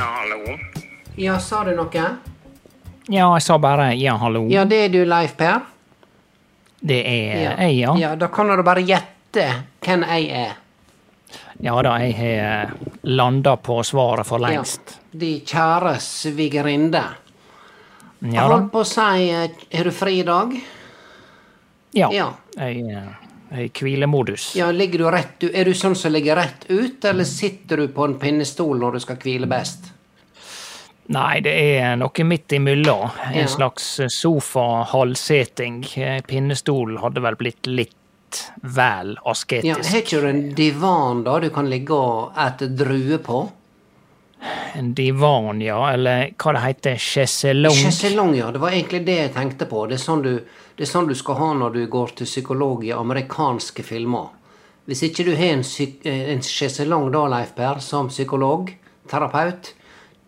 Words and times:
Ja, 0.00 0.06
hallo. 0.06 0.58
Ja, 1.16 1.38
sa 1.38 1.64
du 1.64 1.74
noe? 1.76 2.04
Ja, 3.12 3.26
jeg 3.34 3.42
sa 3.44 3.58
bare 3.60 3.90
ja, 4.00 4.14
hallo. 4.16 4.46
Ja, 4.48 4.62
det 4.64 4.78
er 4.86 4.94
du, 4.94 5.02
Leif 5.04 5.34
Per? 5.36 5.58
Det 6.80 7.02
er 7.04 7.42
jeg, 7.42 7.74
ja. 7.82 7.92
Ja, 8.00 8.14
Da 8.16 8.30
kan 8.32 8.48
du 8.48 8.62
bare 8.64 8.80
gjette 8.80 9.44
hvem 9.84 10.06
jeg 10.08 10.30
er. 10.46 10.56
Ja 11.60 11.76
da, 11.84 11.98
jeg 12.00 12.16
har 12.16 12.72
landa 13.12 13.58
på 13.60 13.76
svaret 13.84 14.24
for 14.24 14.40
lengst. 14.40 14.96
Ja, 14.96 15.20
De 15.20 15.30
kjære 15.44 15.94
svigerinne. 16.00 17.04
Ja 18.24 18.32
Jeg 18.32 18.48
holdt 18.54 18.72
på 18.72 18.80
å 18.80 18.88
si 18.88 19.28
Har 19.36 19.52
Er 19.68 19.84
du 19.84 19.92
fri 19.92 20.22
i 20.22 20.24
dag? 20.24 20.56
Ja. 21.92 22.08
Ja. 22.08 22.32
Jeg 22.56 22.86
jeg 23.50 23.58
er 23.58 23.64
i 23.66 23.70
hvilemodus. 23.74 24.52
Ja, 24.54 24.70
ligger 24.70 24.98
du 24.98 25.06
rett 25.10 25.44
Er 25.50 25.64
du 25.66 25.74
sånn 25.74 25.96
som 25.98 26.12
ligger 26.14 26.38
rett 26.38 26.68
ut, 26.70 27.04
eller 27.04 27.26
sitter 27.26 27.82
du 27.82 27.88
på 27.92 28.06
en 28.06 28.14
pinnestol 28.20 28.78
når 28.78 28.96
du 28.96 29.02
skal 29.02 29.18
hvile 29.20 29.48
best? 29.50 29.90
Nei, 31.10 31.40
det 31.42 31.52
er 31.80 31.96
noe 31.98 32.24
midt 32.24 32.52
imellom. 32.54 33.10
En 33.32 33.38
Ja. 33.40 33.46
slags 33.50 34.00
sofa-halvseting. 34.08 35.84
Eh, 35.96 36.20
Pinnestol 36.22 36.98
hadde 37.02 37.20
vel 37.20 37.36
blitt 37.36 37.66
litt 37.66 37.96
vel 38.62 39.16
Ja, 39.16 39.30
asketisk. 39.32 39.90
Har 39.90 39.98
ikke 40.00 40.20
du 40.20 40.28
en 40.28 40.54
divan 40.54 41.24
da 41.24 41.40
du 41.40 41.50
kan 41.50 41.68
ligge 41.68 41.90
og 41.96 42.32
ete 42.38 42.68
druer 42.68 43.18
på? 43.18 43.50
En 44.74 44.94
divan, 44.94 45.60
ja. 45.60 45.80
Eller 45.92 46.30
hva 46.38 46.52
det 46.54 46.62
heter, 46.62 46.94
sjeselong. 46.96 47.74
Sjeselong, 47.74 48.34
ja. 48.36 48.50
Det 48.50 48.60
var 48.62 48.70
egentlig 48.70 49.04
det 49.04 49.16
jeg 49.18 49.34
tenkte 49.34 49.66
på. 49.68 49.86
Det 49.88 49.98
er, 49.98 50.04
sånn 50.04 50.22
du, 50.22 50.30
det 50.76 50.86
er 50.86 50.92
sånn 50.92 51.08
du 51.08 51.14
skal 51.18 51.34
ha 51.34 51.50
når 51.54 51.72
du 51.74 51.86
går 51.88 52.14
til 52.16 52.26
psykolog 52.26 52.84
i 52.86 52.92
amerikanske 52.94 53.82
filmer. 53.84 54.28
Hvis 54.86 55.02
ikke 55.10 55.24
du 55.26 55.34
har 55.36 55.56
en, 55.56 55.64
eh, 56.04 56.32
en 56.32 56.40
sjeselong 56.40 57.10
da, 57.12 57.26
Leif 57.26 57.54
Per, 57.56 57.80
som 57.80 58.08
psykolog, 58.08 58.72
terapeut, 59.10 59.74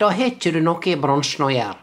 da 0.03 0.11
har 0.11 0.33
ikke 0.35 0.53
du 0.57 0.61
noe 0.67 0.91
i 0.91 0.97
bransjen 0.99 1.47
å 1.47 1.51
gjøre. 1.55 1.79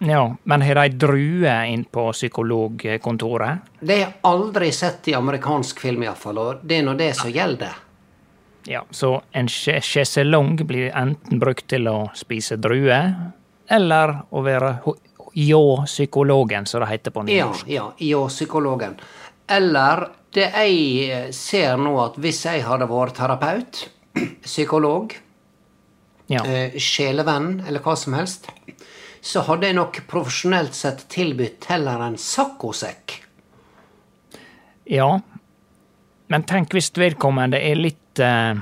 Ja, 0.00 0.22
men 0.48 0.62
har 0.64 0.78
de 0.80 0.96
druer 0.96 1.66
inn 1.68 1.82
på 1.92 2.06
psykologkontoret? 2.16 3.58
Det 3.84 3.98
har 3.98 4.06
jeg 4.06 4.14
aldri 4.30 4.70
sett 4.72 5.08
i 5.12 5.14
amerikansk 5.18 5.80
film, 5.84 6.02
iallfall, 6.06 6.38
og 6.40 6.62
det 6.64 6.78
er 6.80 6.86
nå 6.86 6.94
det 6.96 7.10
som 7.18 7.28
gjelder. 7.32 7.74
Ja, 8.68 8.80
så 8.92 9.10
en 9.36 9.46
sje- 9.48 9.80
sjeselong 9.84 10.54
blir 10.68 10.90
enten 10.96 11.38
brukt 11.40 11.66
til 11.68 11.86
å 11.88 11.98
spise 12.16 12.56
druer, 12.60 13.12
eller 13.68 14.14
å 14.32 14.42
være 14.44 14.72
ljå-psykologen, 15.36 16.66
som 16.66 16.80
det 16.82 16.88
heter 16.90 17.10
på 17.14 17.24
Ja, 17.28 17.44
nynorsk. 17.46 17.68
ja, 17.68 17.92
ja, 17.98 18.24
psykologen. 18.28 18.96
Eller 19.48 20.08
det 20.32 20.48
jeg 20.54 21.32
ser 21.34 21.76
nå, 21.76 21.94
at 22.04 22.16
hvis 22.16 22.44
jeg 22.46 22.62
hadde 22.66 22.86
vært 22.90 23.14
terapeut, 23.18 23.88
psykolog, 24.44 25.14
Ja. 26.30 26.44
eh, 26.46 26.76
sjelevenn 26.78 27.64
eller 27.66 27.82
hva 27.82 27.96
som 27.98 28.14
helst, 28.14 28.46
så 29.20 29.42
hadde 29.48 29.66
jeg 29.66 29.76
nok 29.76 30.00
profesjonelt 30.08 30.76
sett 30.78 31.04
tilbudt 31.12 31.66
heller 31.72 32.06
en 32.06 32.18
saccosekk. 32.18 33.18
ja. 34.84 35.20
Men 36.30 36.44
tenk 36.46 36.70
hvis 36.76 36.92
vedkommende 36.94 37.58
er 37.58 37.74
litt 37.74 38.20
eh, 38.22 38.54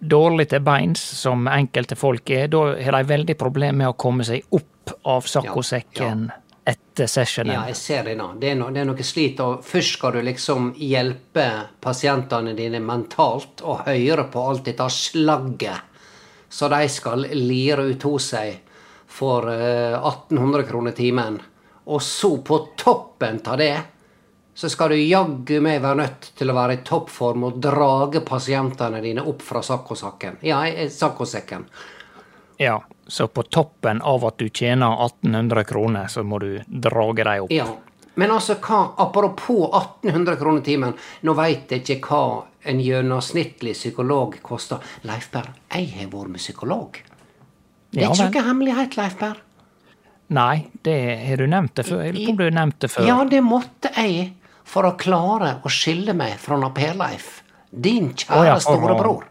dårlig 0.00 0.46
til 0.48 0.62
beins, 0.64 1.02
som 1.20 1.44
enkelte 1.52 1.96
folk 2.00 2.30
er. 2.32 2.46
Da 2.48 2.62
har 2.80 2.96
de 2.96 3.02
veldig 3.10 3.36
problem 3.36 3.82
med 3.82 3.90
å 3.90 3.96
komme 4.00 4.24
seg 4.24 4.46
opp 4.56 4.94
av 5.04 5.28
saccosekken 5.28 6.30
etter 6.64 7.10
sessionen. 7.10 7.52
Ja, 7.52 7.66
jeg 7.68 7.76
ser 7.76 8.08
det 8.08 8.16
nå. 8.16 8.30
Det 8.40 8.54
er, 8.54 8.56
no, 8.56 8.70
det 8.72 8.80
er 8.82 8.88
noe 8.88 9.04
slit. 9.04 9.40
Og 9.44 9.60
først 9.66 9.98
skal 9.98 10.16
du 10.16 10.22
liksom 10.24 10.72
hjelpe 10.80 11.46
pasientene 11.84 12.56
dine 12.56 12.80
mentalt 12.84 13.60
og 13.68 13.84
høre 13.88 14.26
på 14.32 14.46
alt 14.48 14.64
dette 14.70 14.88
slagget 14.94 15.89
så 16.50 16.68
de 16.68 16.88
skal 16.90 17.28
lire 17.32 17.86
ut 17.92 18.02
hos 18.02 18.32
seg 18.34 18.58
for 19.10 19.46
eh, 19.52 19.94
1800 19.94 20.66
kroner 20.66 20.92
timen. 20.92 21.38
Og 21.90 22.02
så, 22.02 22.36
på 22.42 22.58
toppen 22.76 23.40
av 23.46 23.58
det, 23.58 23.76
så 24.54 24.68
skal 24.68 24.92
du 24.92 24.98
jaggu 24.98 25.60
meg 25.62 25.80
være 25.82 26.02
nødt 26.02 26.26
til 26.38 26.50
å 26.50 26.56
være 26.58 26.76
i 26.76 26.82
toppform 26.86 27.46
og 27.48 27.60
drage 27.62 28.22
pasientene 28.26 29.00
dine 29.02 29.24
opp 29.26 29.42
fra 29.46 29.62
saccosekken. 29.64 30.40
Ja, 30.46 30.62
eh, 30.68 30.90
saccosekken. 30.90 31.64
Ja, 32.60 32.76
så 33.06 33.28
på 33.32 33.42
toppen 33.42 34.02
av 34.02 34.26
at 34.28 34.38
du 34.38 34.50
tjener 34.50 34.98
1800 35.06 35.64
kroner, 35.64 36.10
så 36.12 36.22
må 36.22 36.38
du 36.42 36.58
drage 36.66 37.24
dem 37.24 37.46
opp. 37.46 37.54
Ja. 37.54 37.70
Men 38.14 38.32
altså, 38.34 38.56
hva, 38.58 38.80
apropos 38.98 39.68
1800 39.70 40.36
kroner 40.40 40.64
timen, 40.66 40.96
nå 41.22 41.34
veit 41.38 41.70
jeg 41.70 41.84
ikke 41.86 42.00
hva 42.08 42.22
en 42.70 42.80
gjennomsnittlig 42.82 43.76
psykolog 43.76 44.36
koster. 44.42 44.82
Leif 45.08 45.30
Berr, 45.32 45.52
jeg 45.70 45.92
har 45.94 46.10
vært 46.12 46.34
med 46.34 46.42
psykolog. 46.42 46.98
Det 47.90 48.02
er 48.02 48.04
Ja 48.04 48.10
ikke 48.10 48.26
vel. 48.26 48.34
noe 48.34 48.48
hemmelighet, 48.48 48.98
Leif 48.98 49.16
Berr. 49.20 49.38
Nei, 50.30 50.66
det 50.86 50.98
har 51.26 51.40
du 51.42 51.46
nevnt 51.50 51.74
det 51.74 51.86
før. 51.88 52.04
Jeg 52.06 52.14
lurer 52.14 52.50
du 52.50 52.54
nevnt 52.54 52.78
det 52.82 52.90
før. 52.92 53.06
Ja, 53.08 53.16
det 53.26 53.40
måtte 53.42 53.90
jeg 53.96 54.28
for 54.70 54.86
å 54.86 54.92
klare 54.98 55.56
å 55.66 55.72
skille 55.72 56.14
meg 56.14 56.36
fra 56.38 56.58
Per-Leif. 56.70 57.40
Din 57.70 58.12
kjære 58.14 58.36
kjære 58.36 58.46
ja, 58.46 58.58
storebror. 58.62 59.26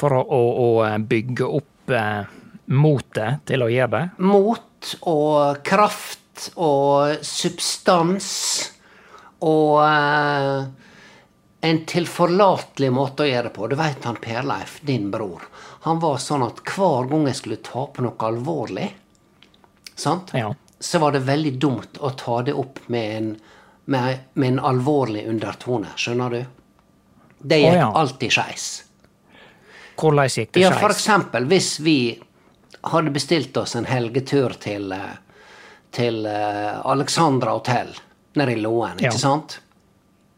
For 0.00 0.16
å, 0.16 0.22
å, 0.24 0.40
å 0.64 0.98
bygge 1.06 1.46
opp 1.46 1.94
eh, 1.94 2.24
motet 2.74 3.44
til 3.50 3.62
å 3.66 3.70
gjøre 3.70 3.92
det. 3.94 4.02
Mot 4.26 4.94
og 5.10 5.60
kraft 5.66 6.19
og 6.56 7.24
substans 7.26 8.28
og 9.40 9.80
eh, 9.84 10.64
en 11.60 11.80
tilforlatelig 11.88 12.90
måte 12.92 13.24
å 13.24 13.28
gjøre 13.28 13.48
det 13.48 13.54
på. 13.56 13.68
Du 13.68 13.76
veit 13.76 14.04
han 14.08 14.18
Per-Leif, 14.20 14.78
din 14.88 15.10
bror. 15.12 15.44
Han 15.86 16.00
var 16.00 16.20
sånn 16.20 16.44
at 16.44 16.62
hver 16.64 17.08
gang 17.10 17.26
jeg 17.28 17.40
skulle 17.40 17.60
ta 17.64 17.86
på 17.92 18.04
noe 18.04 18.28
alvorlig, 18.28 18.88
sant? 19.94 20.32
Ja. 20.36 20.52
så 20.80 21.00
var 21.00 21.12
det 21.12 21.24
veldig 21.28 21.52
dumt 21.60 22.00
å 22.00 22.12
ta 22.16 22.40
det 22.44 22.56
opp 22.56 22.80
med 22.88 23.16
en, 23.16 23.30
med, 23.84 24.24
med 24.34 24.54
en 24.54 24.62
alvorlig 24.72 25.26
undertone. 25.28 25.92
Skjønner 25.96 26.36
du? 26.36 26.40
Det 27.40 27.60
gikk 27.60 27.72
gikk 27.72 27.80
ja. 27.80 27.90
alltid 27.96 28.32
skeis. 28.32 28.66
hvordan 30.00 30.28
gikk 30.28 30.52
det 30.52 30.64
Ja, 30.64 30.72
for 30.76 30.92
eksempel 30.92 31.48
hvis 31.48 31.78
vi 31.80 31.98
hadde 32.92 33.12
bestilt 33.12 33.56
oss 33.56 33.76
en 33.76 33.88
helgetur 33.88 34.56
til, 34.60 34.92
eh, 34.92 35.16
til 35.92 36.24
eh, 36.26 36.80
Alexandra 36.86 37.56
hotell 37.56 37.92
nede 38.38 38.52
i 38.54 38.60
Loen, 38.62 38.98
Ja. 39.00 39.10
ikke 39.10 39.18
sant? 39.20 39.60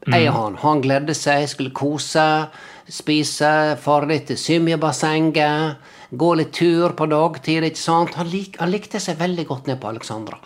Jeg 0.07 0.29
og 0.31 0.35
han. 0.35 0.55
Han 0.65 0.81
gledde 0.83 1.15
seg, 1.15 1.45
skulle 1.47 1.71
kose, 1.71 2.49
spise, 2.91 3.77
fare 3.79 4.09
litt 4.11 4.27
til 4.33 4.37
Symjebassenget, 4.41 5.77
gå 6.19 6.31
litt 6.41 6.51
tur 6.57 6.97
på 6.99 7.07
dagtid, 7.07 7.63
ikke 7.69 7.79
sant? 7.79 8.17
Han, 8.19 8.27
lik, 8.33 8.57
han 8.59 8.73
likte 8.73 8.99
seg 9.01 9.21
veldig 9.21 9.45
godt 9.47 9.71
ned 9.71 9.79
på 9.81 9.93
Alexandra 9.93 10.41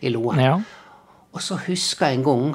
i 0.00 0.08
Loen. 0.14 0.40
Ja. 0.40 0.54
Og 1.32 1.40
så 1.44 1.58
husker 1.66 2.08
jeg 2.08 2.22
en 2.22 2.24
gang 2.24 2.46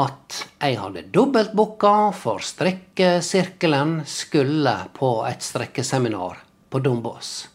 at 0.00 0.40
jeg 0.62 0.78
hadde 0.80 1.04
dobbeltbooka 1.14 1.94
for 2.16 2.42
strikkesirkelen 2.42 4.00
skulle 4.06 4.74
på 4.96 5.12
et 5.28 5.42
strikkeseminar 5.44 6.38
på 6.70 6.78
Dombås. 6.82 7.48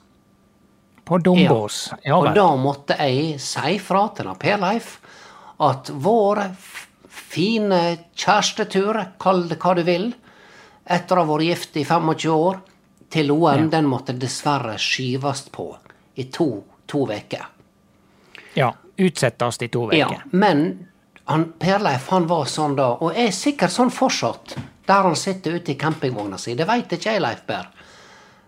På 1.06 1.18
Dombås. 1.22 1.94
Ja, 2.04 2.18
Og 2.18 2.34
da 2.36 2.48
måtte 2.58 2.98
jeg 2.98 3.40
si 3.42 3.78
fra 3.80 4.08
til 4.18 4.32
Per 4.42 4.58
Leif 4.62 4.96
at 5.62 5.90
vår 5.94 6.42
fine 7.08 7.82
kjærestetur, 8.16 9.00
kall 9.22 9.46
det 9.50 9.60
hva 9.62 9.76
du 9.78 9.84
vil, 9.88 10.10
etter 10.86 11.18
å 11.18 11.24
ha 11.24 11.30
vært 11.30 11.48
gift 11.48 11.78
i 11.78 11.86
25 11.86 12.34
år, 12.34 12.58
til 13.10 13.30
Loen, 13.30 13.70
den 13.72 13.86
måtte 13.88 14.16
dessverre 14.18 14.76
skyves 14.82 15.46
på 15.54 15.70
i 16.20 16.26
to 16.34 16.50
to 16.90 17.06
uker. 17.08 17.46
Ja, 18.56 18.74
utsettes 18.98 19.62
i 19.62 19.68
to 19.68 19.90
Ja, 19.94 20.10
men 20.32 20.88
han, 21.26 21.54
Per 21.60 21.80
Leif 21.80 22.10
han 22.10 22.28
var 22.28 22.46
sånn 22.50 22.76
da, 22.78 22.92
og 23.02 23.18
er 23.18 23.32
sikkert 23.34 23.74
sånn 23.74 23.92
fortsatt, 23.94 24.56
der 24.86 25.08
han 25.08 25.16
sitter 25.18 25.58
ute 25.58 25.74
i 25.74 25.78
campingvogna 25.80 26.38
si. 26.38 26.54
Det 26.56 26.68
veit 26.70 26.92
ikke 26.92 27.16
jeg, 27.16 27.22
Leif 27.24 27.46
Per. 27.48 27.70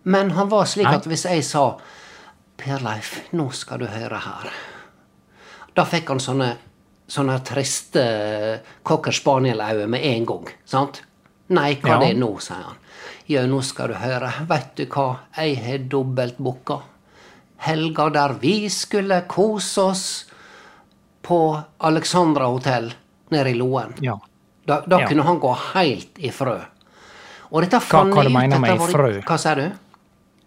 Men 0.03 0.31
han 0.37 0.49
var 0.49 0.67
slik 0.69 0.87
Nei. 0.87 0.95
at 0.95 1.07
hvis 1.09 1.25
jeg 1.25 1.43
sa 1.43 1.65
Per 2.57 2.81
Leif, 2.83 3.11
nå 3.37 3.49
skal 3.53 3.79
du 3.83 3.85
høre 3.91 4.19
her. 4.23 4.49
Da 5.77 5.83
fikk 5.85 6.09
han 6.09 6.19
sånne, 6.23 6.49
sånne 7.07 7.37
triste 7.45 8.03
cocker 8.87 9.13
spaniel-øyne 9.13 9.87
med 9.93 10.05
en 10.05 10.25
gang. 10.25 10.47
sant? 10.65 11.01
Nei, 11.49 11.75
hva 11.75 11.87
Ja. 11.93 11.97
det 11.99 12.09
er 12.09 12.19
nå, 12.19 12.39
sier 12.41 12.63
han. 12.63 12.75
Ja, 13.27 13.45
nå 13.45 13.61
skal 13.63 13.87
du 13.89 13.93
høre. 13.93 14.31
Veit 14.47 14.75
du 14.75 14.85
hva, 14.85 15.19
jeg 15.37 15.57
har 15.63 15.77
dobbeltbooka. 15.87 16.81
Helga 17.57 18.09
der 18.09 18.33
vi 18.41 18.67
skulle 18.69 19.21
kose 19.27 19.77
oss 19.81 20.25
på 21.23 21.63
Alexandra 21.79 22.45
hotell 22.47 22.93
nede 23.31 23.49
i 23.49 23.53
Loen. 23.53 23.93
Ja. 24.01 24.17
Da, 24.65 24.81
da 24.87 24.99
Ja. 24.99 25.07
kunne 25.07 25.23
han 25.23 25.39
gå 25.39 25.53
helt 25.73 26.17
i 26.19 26.29
frø. 26.29 26.59
Og 27.51 27.61
dette 27.61 27.79
fant 27.79 28.13
jeg 28.13 28.25
du 28.25 28.29
Hva 28.29 28.41
mener 28.41 28.59
med 28.59 28.71
etter 28.71 28.89
i 28.89 28.91
frø? 28.91 29.21
Hva 29.23 29.37
sier 29.37 29.55
du? 29.55 29.71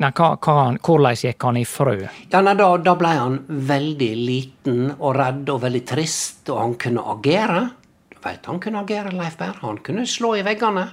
Nei, 0.01 0.09
hva, 0.17 0.31
hva, 0.41 0.55
hvordan 0.81 1.19
gikk 1.21 1.45
han 1.45 1.59
i 1.61 1.67
frø? 1.69 1.99
Ja, 2.33 2.41
nei, 2.41 2.55
da, 2.57 2.71
da 2.81 2.95
ble 2.97 3.11
han 3.19 3.37
veldig 3.69 4.13
liten 4.17 4.87
og 4.97 5.13
redd 5.19 5.51
og 5.53 5.61
veldig 5.67 5.83
trist, 5.91 6.47
og 6.49 6.63
han 6.63 6.77
kunne 6.81 7.05
agere. 7.13 7.67
Du 8.09 8.17
vet, 8.25 8.49
han 8.49 8.63
kunne 8.65 8.81
agere, 8.81 9.13
Leif 9.13 9.37
Berr. 9.37 9.59
Han 9.61 9.83
kunne 9.85 10.07
slå 10.09 10.39
i 10.41 10.47
veggene. 10.47 10.87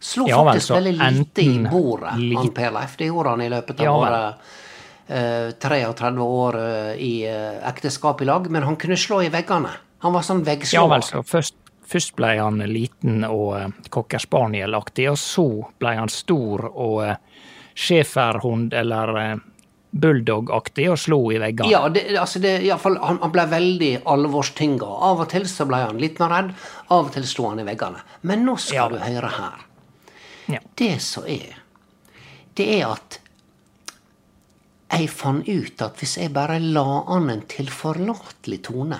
Slo 0.00 0.24
Ja 0.30 0.38
faktisk 0.46 0.70
veldig 0.70 0.94
lite 0.96 1.42
i 1.42 1.58
bordet, 1.58 2.14
han 2.16 2.52
Per 2.54 2.70
Leif. 2.72 2.94
Det 2.96 3.10
gjorde 3.10 3.34
han 3.34 3.42
i 3.42 3.50
løpet 3.52 3.82
av 3.82 3.84
Ja 3.84 3.96
våre 3.98 4.22
eh, 5.10 5.50
33 5.60 6.12
år 6.24 6.58
eh, 6.62 6.94
i 7.02 7.12
eh, 7.28 7.58
ekteskap 7.68 8.22
i 8.22 8.30
lag, 8.30 8.46
men 8.50 8.62
han 8.62 8.78
kunne 8.80 8.96
slå 8.96 9.20
i 9.26 9.28
veggene. 9.34 9.74
Han 10.06 10.14
var 10.14 10.24
sånn 10.24 10.46
Ja 10.70 10.86
vel, 10.88 11.02
så 11.04 11.20
først, 11.26 11.58
først 11.84 12.14
ble 12.16 12.36
han 12.38 12.62
liten 12.70 13.26
og 13.26 13.48
uh, 13.58 13.66
cocker 13.90 14.22
spaniel-aktig, 14.22 15.10
og 15.10 15.18
så 15.20 15.48
ble 15.82 15.98
han 15.98 16.08
stor 16.08 16.64
og 16.70 17.02
uh, 17.04 17.18
schæferhund 17.80 18.74
eller 18.76 19.12
uh, 19.16 19.38
bulldog-aktig 19.90 20.86
og 20.92 20.98
slo 21.02 21.18
i 21.34 21.38
veggene. 21.42 21.70
Ja, 21.72 21.80
det, 21.92 22.04
altså 22.20 22.38
det, 22.42 22.52
i 22.62 22.70
fall, 22.78 22.98
han, 23.02 23.18
han 23.22 23.32
ble 23.34 23.46
veldig 23.50 23.90
alvorstynga. 24.10 24.86
Av 25.10 25.24
og 25.24 25.30
til 25.32 25.48
så 25.50 25.66
ble 25.66 25.80
han 25.82 25.98
litt 26.02 26.20
mer 26.22 26.30
redd, 26.34 26.52
av 26.94 27.08
og 27.08 27.14
til 27.16 27.26
sto 27.26 27.48
han 27.50 27.62
i 27.62 27.66
veggene. 27.66 28.02
Men 28.22 28.44
nå 28.46 28.54
skal 28.60 28.76
Ja. 28.76 28.88
du 28.92 29.02
høre 29.02 29.32
her. 29.38 29.66
Ja. 30.50 30.60
Det 30.78 30.92
som 31.02 31.26
er, 31.30 31.58
det 32.58 32.68
er 32.80 32.86
at 32.92 33.18
jeg 34.90 35.06
fant 35.14 35.46
ut 35.46 35.82
at 35.86 36.00
hvis 36.00 36.16
jeg 36.18 36.32
bare 36.34 36.56
la 36.58 37.04
an 37.14 37.30
en 37.30 37.42
tilforlatelig 37.46 38.58
tone, 38.66 38.98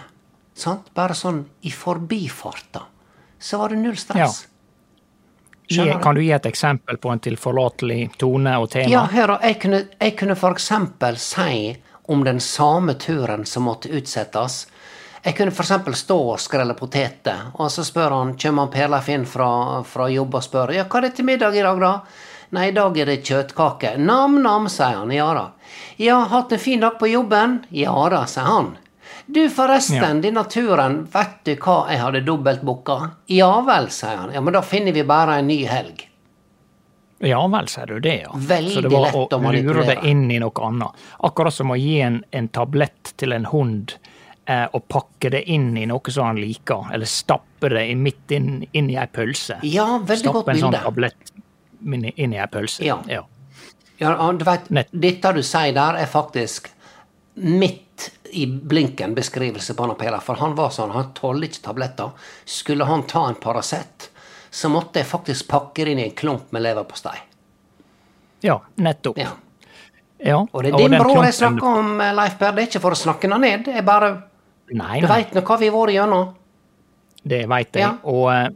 sant? 0.55 0.93
bare 0.95 1.17
sånn 1.19 1.41
i 1.67 1.73
forbifarta, 1.75 2.85
så 3.41 3.59
var 3.59 3.73
det 3.75 3.81
null 3.83 3.99
stress. 3.99 4.45
Gi, 5.71 5.95
kan 6.03 6.15
du 6.15 6.23
gi 6.23 6.33
et 6.35 6.47
eksempel 6.47 6.97
på 6.99 7.13
en 7.13 7.21
tilforlatelig 7.23 8.11
tone 8.19 8.57
og 8.59 8.73
tema? 8.73 8.91
Ja, 8.91 9.05
hør, 9.07 9.37
jeg 9.39 9.61
kunne, 9.63 9.85
jeg 10.01 10.17
kunne 10.19 10.35
for 10.35 10.57
eksempel 10.59 11.19
si 11.23 11.77
om 12.11 12.25
den 12.27 12.41
samme 12.43 12.97
turen 12.99 13.47
som 13.47 13.69
måtte 13.71 13.93
utsettes. 13.95 14.65
Jeg 15.23 15.37
kunne 15.39 15.55
eksempel 15.55 15.95
stå 15.95 16.17
og 16.33 16.41
skrelle 16.43 16.75
poteter, 16.75 17.53
og 17.55 17.71
så 17.71 17.85
spør 17.87 18.17
han, 18.17 18.35
kommer 18.41 18.67
han 18.67 18.75
Per 18.75 18.91
Leif 18.91 19.13
inn 19.15 19.29
fra, 19.31 19.51
fra 19.87 20.09
jobb 20.11 20.35
og 20.41 20.43
spør 20.43 20.75
ja, 20.75 20.89
hva 20.91 20.99
er 20.99 21.07
det 21.07 21.15
til 21.21 21.29
middag 21.29 21.55
i 21.55 21.63
dag, 21.63 21.79
da? 21.79 21.95
Nei, 22.57 22.67
i 22.73 22.75
dag 22.75 22.97
er 22.99 23.07
det 23.07 23.21
kjøttkake. 23.23 23.95
Nam-nam, 24.03 24.67
sier 24.67 25.05
han. 25.05 25.15
Ja 25.15 25.31
da. 25.37 25.45
Ja, 26.03 26.17
hatt 26.33 26.51
en 26.51 26.59
fin 26.59 26.83
dag 26.83 26.99
på 26.99 27.13
jobben? 27.13 27.61
Ja 27.71 27.95
da, 28.11 28.25
sier 28.27 28.49
han. 28.49 28.73
Du, 29.33 29.43
forresten, 29.53 29.97
Ja. 29.97 30.13
denne 30.15 30.45
turen, 30.51 31.05
vet 31.13 31.45
du 31.45 31.55
hva 31.57 31.75
jeg 31.91 32.01
hadde 32.01 32.21
dobbeltbooka? 32.27 32.97
Ja 33.31 33.61
vel, 33.67 33.91
sier 33.95 34.17
han. 34.17 34.33
Ja, 34.35 34.41
men 34.41 34.53
da 34.57 34.63
finner 34.63 34.93
vi 34.97 35.03
bare 35.07 35.39
en 35.39 35.47
ny 35.47 35.65
helg. 35.71 36.07
Ja 37.21 37.43
vel, 37.53 37.69
sier 37.69 37.87
du 37.87 38.01
det, 38.01 38.15
ja. 38.23 38.31
Veldig 38.35 38.73
så 38.75 38.81
det 38.83 38.91
var 38.95 39.05
lett 39.11 39.35
å 39.37 39.41
å 39.41 39.53
lure 39.53 39.85
deg 39.87 40.05
inn 40.09 40.25
i 40.33 40.39
noe 40.41 40.65
annet. 40.67 41.03
Akkurat 41.29 41.53
som 41.55 41.71
å 41.71 41.77
gi 41.79 41.99
en, 42.01 42.23
en 42.33 42.49
tablett 42.49 43.13
til 43.21 43.33
en 43.37 43.45
hund 43.53 43.93
eh, 44.47 44.67
og 44.73 44.87
pakke 44.89 45.31
det 45.31 45.43
inn 45.53 45.77
i 45.77 45.85
noe 45.87 46.11
som 46.11 46.27
han 46.31 46.41
liker, 46.41 46.89
eller 46.95 47.07
stappe 47.07 47.69
det 47.69 47.85
i- 47.91 47.95
midt 47.95 48.33
inn, 48.33 48.65
inn 48.73 48.89
i 48.91 48.97
ei 48.97 49.07
pølse. 49.07 49.59
Ja, 49.69 49.99
veldig 49.99 50.25
Stappe 50.25 50.33
godt 50.41 50.49
en 50.55 50.63
sånn 50.65 50.79
tablett 50.81 51.35
inn 51.85 52.05
i, 52.09 52.15
i 52.17 52.25
ei 52.41 52.47
pølse. 52.51 52.83
Ja. 52.89 52.99
ja. 53.07 53.23
Ja, 54.01 54.15
du 54.33 54.45
vet, 54.49 54.65
Dette 54.91 55.35
du 55.37 55.43
sier 55.45 55.75
der, 55.77 56.01
er 56.01 56.07
faktisk 56.09 56.71
midt 57.37 58.09
i 58.33 58.47
blinken 58.47 59.15
beskrivelse 59.15 59.75
på 59.75 59.87
han 59.87 59.97
Per 59.99 60.19
For 60.21 60.35
han 60.41 60.55
var 60.55 60.71
sånn, 60.75 60.91
han 60.95 61.13
tålte 61.15 61.49
ikke 61.49 61.63
tabletter. 61.69 62.11
Skulle 62.45 62.85
han 62.89 63.03
ta 63.11 63.27
en 63.29 63.35
Paracet, 63.41 64.11
så 64.51 64.69
måtte 64.73 65.01
jeg 65.01 65.07
faktisk 65.07 65.49
pakke 65.49 65.85
det 65.85 65.93
inn 65.95 65.99
i 65.99 66.09
en 66.09 66.17
klump 66.17 66.53
med 66.53 66.63
leverpostei. 66.63 67.17
Ja, 68.41 68.61
nettopp. 68.77 69.19
Ja. 69.19 69.31
Ja, 70.21 70.37
Og 70.53 70.63
det 70.63 70.75
er 70.75 70.77
din 70.77 70.99
bror 71.01 71.25
jeg 71.25 71.33
snakker 71.35 71.65
om, 71.79 72.01
eh, 72.01 72.13
Leif 72.13 72.35
Per. 72.39 72.53
Det 72.53 72.63
er 72.63 72.67
ikke 72.69 72.81
for 72.83 72.93
å 72.93 72.99
snakke 72.99 73.31
han 73.31 73.41
ned. 73.41 73.65
Det 73.65 73.77
er 73.77 73.83
bare 73.83 74.11
Nei, 74.73 75.01
Du 75.01 75.07
nei, 75.09 75.17
veit 75.25 75.33
nå 75.35 75.41
hva 75.43 75.57
vi 75.59 75.69
har 75.69 75.75
vært 75.75 75.95
gjennom. 75.95 76.35
det 77.27 77.49
veit 77.49 77.73
jeg. 77.73 77.81
Ja. 77.83 77.97
Og, 78.05 78.31
eh, 78.33 78.49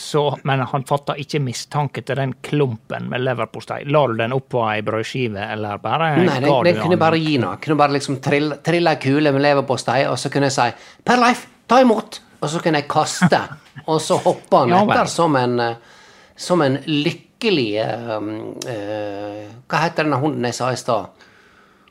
så, 0.00 0.22
men 0.48 0.62
han 0.64 0.84
fatta 0.88 1.14
ikke 1.20 1.42
mistanke 1.44 2.02
til 2.06 2.16
den 2.16 2.32
klumpen 2.42 3.10
med 3.10 3.20
leverpostei. 3.20 3.82
La 3.92 4.00
du 4.08 4.16
den 4.16 4.32
oppå 4.32 4.62
ei 4.70 4.80
brødskive, 4.86 5.44
eller 5.54 5.80
bare 5.82 6.14
Nei, 6.16 6.38
den, 6.40 6.48
du 6.48 6.68
den 6.70 6.80
kunne 6.80 6.98
bare 7.00 7.20
gi 7.20 7.36
noe. 7.42 7.58
Kunne 7.60 7.76
bare 7.80 7.96
liksom 7.98 8.16
trille, 8.24 8.58
trille 8.64 8.94
ei 8.96 9.00
kule 9.02 9.32
med 9.36 9.44
leverpostei, 9.44 10.06
og 10.08 10.16
så 10.18 10.32
kunne 10.32 10.48
jeg 10.48 10.56
si 10.56 10.68
'Per 11.04 11.20
Leif, 11.20 11.46
ta 11.68 11.80
imot!' 11.84 12.20
Og 12.40 12.48
så 12.48 12.62
kunne 12.64 12.80
jeg 12.80 12.88
kaste, 12.88 13.40
og 13.86 14.00
så 14.00 14.16
hoppa 14.24 14.64
han 14.64 14.72
etter 14.78 15.10
som 15.12 15.36
en 15.36 15.60
eh, 15.60 15.96
Som 16.40 16.62
en 16.62 16.78
lykkelig 16.86 17.84
um, 18.16 18.30
uh, 18.64 19.42
Hva 19.68 19.80
heter 19.82 20.06
denne 20.06 20.16
hunden 20.16 20.46
jeg 20.48 20.56
sa 20.56 20.70
i 20.72 20.78
stad? 20.80 21.26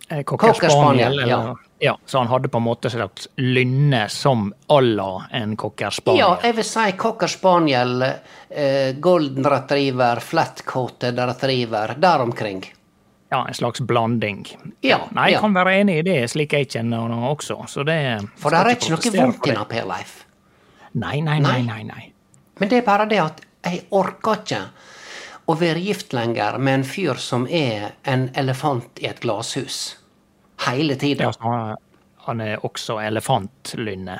Eh, 0.09 0.23
Cocker 0.23 0.47
Cocker 0.47 0.69
spaniel, 0.69 1.13
spaniel, 1.13 1.29
ja. 1.29 1.57
ja. 1.79 1.99
Så 2.05 2.17
han 2.17 2.27
hadde 2.27 2.49
på 2.49 2.57
en 2.57 2.63
måte 2.63 2.89
slags 2.89 3.27
lynne 3.35 4.09
som 4.09 4.53
à 4.67 4.81
la 4.81 5.27
en 5.31 5.55
cockerspaniel? 5.55 6.19
Ja, 6.19 6.39
jeg 6.43 6.55
vil 6.57 6.65
si 6.65 6.91
cockerspaniel, 6.97 8.01
eh, 8.49 8.95
golden 8.97 9.45
retriever, 9.45 10.19
flatcoated 10.19 11.19
retriever, 11.19 11.93
der 11.97 12.21
omkring. 12.21 12.65
Ja, 13.29 13.45
en 13.47 13.53
slags 13.53 13.81
blanding. 13.81 14.47
Ja, 14.81 15.03
Nei, 15.11 15.27
jeg 15.29 15.37
ja. 15.37 15.41
kan 15.45 15.53
være 15.53 15.75
enig 15.83 15.99
i 15.99 16.05
det, 16.07 16.17
slik 16.33 16.53
jeg 16.57 16.71
kjenner 16.73 17.05
han 17.05 17.13
også. 17.29 17.59
Så 17.69 17.85
det 17.85 17.99
For 18.41 18.49
det 18.49 18.63
er 18.63 18.71
ikke 18.73 18.95
noe 18.95 19.13
vondt 19.13 19.45
i 19.45 19.53
det. 19.53 19.67
Per 19.69 19.85
Leif. 19.85 20.15
Nei, 20.97 21.19
nei, 21.21 21.37
Nei. 21.39 21.61
nei. 21.61 21.83
nei. 21.83 22.07
Men 22.59 22.69
det 22.71 22.81
er 22.81 22.87
bare 22.87 23.05
det 23.05 23.21
at 23.21 23.45
jeg 23.61 23.83
orker 23.93 24.41
ikke 24.41 24.63
å 25.45 25.55
være 25.57 25.81
gift 25.85 26.13
lenger 26.17 26.57
med 26.57 26.79
en 26.79 26.83
fyr 26.83 27.21
som 27.21 27.45
er 27.45 27.93
en 28.03 28.31
elefant 28.33 28.97
i 29.01 29.05
et 29.09 29.21
glasshus. 29.21 29.98
Hele 30.67 30.95
tida. 30.95 31.23
Ja, 31.29 31.77
han- 32.25 32.41
er 32.41 32.57
også 32.63 32.99
elefantlynne. 33.01 34.19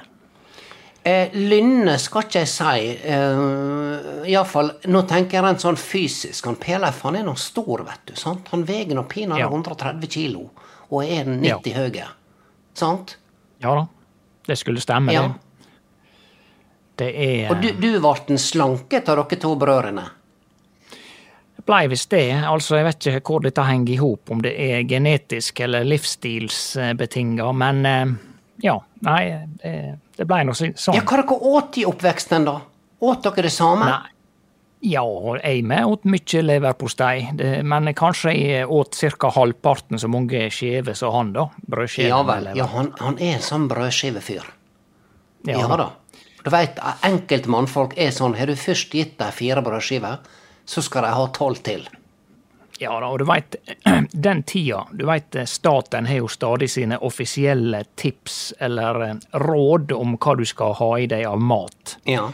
Eh, 1.04 1.30
lynne 1.34 1.98
skal 2.00 2.24
ikke 2.24 2.40
jeg 2.42 2.48
si. 2.48 3.00
Eh, 3.08 4.30
Iallfall, 4.32 4.72
nå 4.92 5.02
tenker 5.08 5.38
jeg 5.40 5.44
rent 5.44 5.62
sånn 5.64 5.78
fysisk. 5.80 6.46
Han 6.46 6.56
PLF, 6.56 7.02
han 7.02 7.16
er 7.16 7.24
nå 7.24 7.36
stor, 7.38 7.84
vet 7.86 8.06
du. 8.06 8.14
sant? 8.16 8.48
Han 8.52 8.64
veier 8.66 8.94
nå 8.96 9.04
pinadø 9.08 9.40
Ja. 9.40 9.48
130 9.50 10.08
kilo 10.10 10.50
og 10.92 11.04
er 11.04 11.26
90 11.26 11.74
høy. 11.74 12.04
Sant? 12.74 13.16
Ja 13.62 13.76
da, 13.76 13.88
det 14.48 14.58
skulle 14.58 14.80
stemme, 14.82 15.12
Ja. 15.14 15.28
det. 15.28 15.36
Det 16.98 17.16
er 17.16 17.50
Og 17.52 17.62
du, 17.62 17.72
du 17.72 18.00
ble 18.00 18.14
den 18.28 18.38
slanke 18.38 18.98
av 19.08 19.16
dere 19.30 19.40
to 19.40 19.56
brødrene. 19.56 20.10
Blei 21.66 21.88
visst 21.92 22.12
det. 22.14 22.32
Altså, 22.48 22.78
jeg 22.80 22.88
vet 22.88 23.08
ikke 23.12 23.34
hvor 23.34 23.44
dette 23.44 23.66
henger 23.68 23.94
i 23.94 24.00
hop, 24.00 24.32
om 24.32 24.44
det 24.44 24.54
er 24.56 24.86
genetisk 24.88 25.60
eller 25.66 25.88
livsstilsbetinga, 25.88 27.50
men 27.58 27.86
eh, 27.86 28.14
ja. 28.66 28.78
Nei, 29.08 29.24
det, 29.62 29.74
det 30.18 30.28
blei 30.28 30.44
nå 30.44 30.56
sånn. 30.58 30.74
Ja, 30.96 31.04
Hva 31.08 31.22
dere 31.22 31.38
åt 31.54 31.78
i 31.80 31.86
oppveksten, 31.88 32.48
da? 32.48 32.58
Åt 33.00 33.28
dere 33.28 33.48
det 33.48 33.54
samme? 33.56 33.88
Nei. 33.88 34.16
Ja, 34.80 35.04
jeg 35.44 35.64
med 35.68 35.84
åt 35.92 36.06
mye 36.08 36.42
leverpostei, 36.44 37.26
men 37.68 37.92
kanskje 38.00 38.32
jeg 38.32 38.70
åt 38.72 38.96
ca. 39.20 39.32
halvparten 39.36 40.00
så 40.00 40.08
mange 40.08 40.46
skiver 40.56 40.96
som 40.96 41.12
han, 41.12 41.34
da. 41.36 41.50
Brødskiver. 41.68 42.08
Ja 42.14 42.22
vel. 42.24 42.48
Ja, 42.56 42.68
han, 42.72 42.94
han 43.00 43.20
er 43.20 43.36
en 43.36 43.44
sånn 43.44 43.68
brødskivefyr. 43.72 44.46
Ja, 45.48 45.58
Ja 45.60 45.80
da. 45.80 45.90
Du 46.40 46.48
veit, 46.54 46.80
enkelte 47.04 47.52
mannfolk 47.52 47.98
er 48.00 48.14
sånn. 48.16 48.38
Har 48.40 48.48
du 48.48 48.56
først 48.56 48.94
gitt 48.96 49.18
dem 49.20 49.34
fire 49.36 49.60
brødskiver, 49.64 50.22
så 50.70 50.82
skal 50.86 51.08
de 51.08 51.14
ha 51.18 51.26
tolv 51.34 51.64
til. 51.66 51.88
Ja 52.80 52.94
da, 53.02 53.10
og 53.10 53.20
du 53.20 53.26
veit, 53.28 53.56
den 54.12 54.44
tida 54.48 54.86
Du 54.96 55.04
veit, 55.10 55.36
staten 55.50 56.06
har 56.08 56.22
jo 56.22 56.30
stadig 56.32 56.70
sine 56.72 57.00
offisielle 57.04 57.82
tips 58.00 58.54
eller 58.60 59.02
eh, 59.08 59.18
råd 59.42 59.92
om 59.98 60.14
hva 60.16 60.36
du 60.40 60.46
skal 60.48 60.78
ha 60.80 60.92
i 61.00 61.10
deg 61.12 61.26
av 61.28 61.42
mat. 61.42 61.98
Ja. 62.08 62.30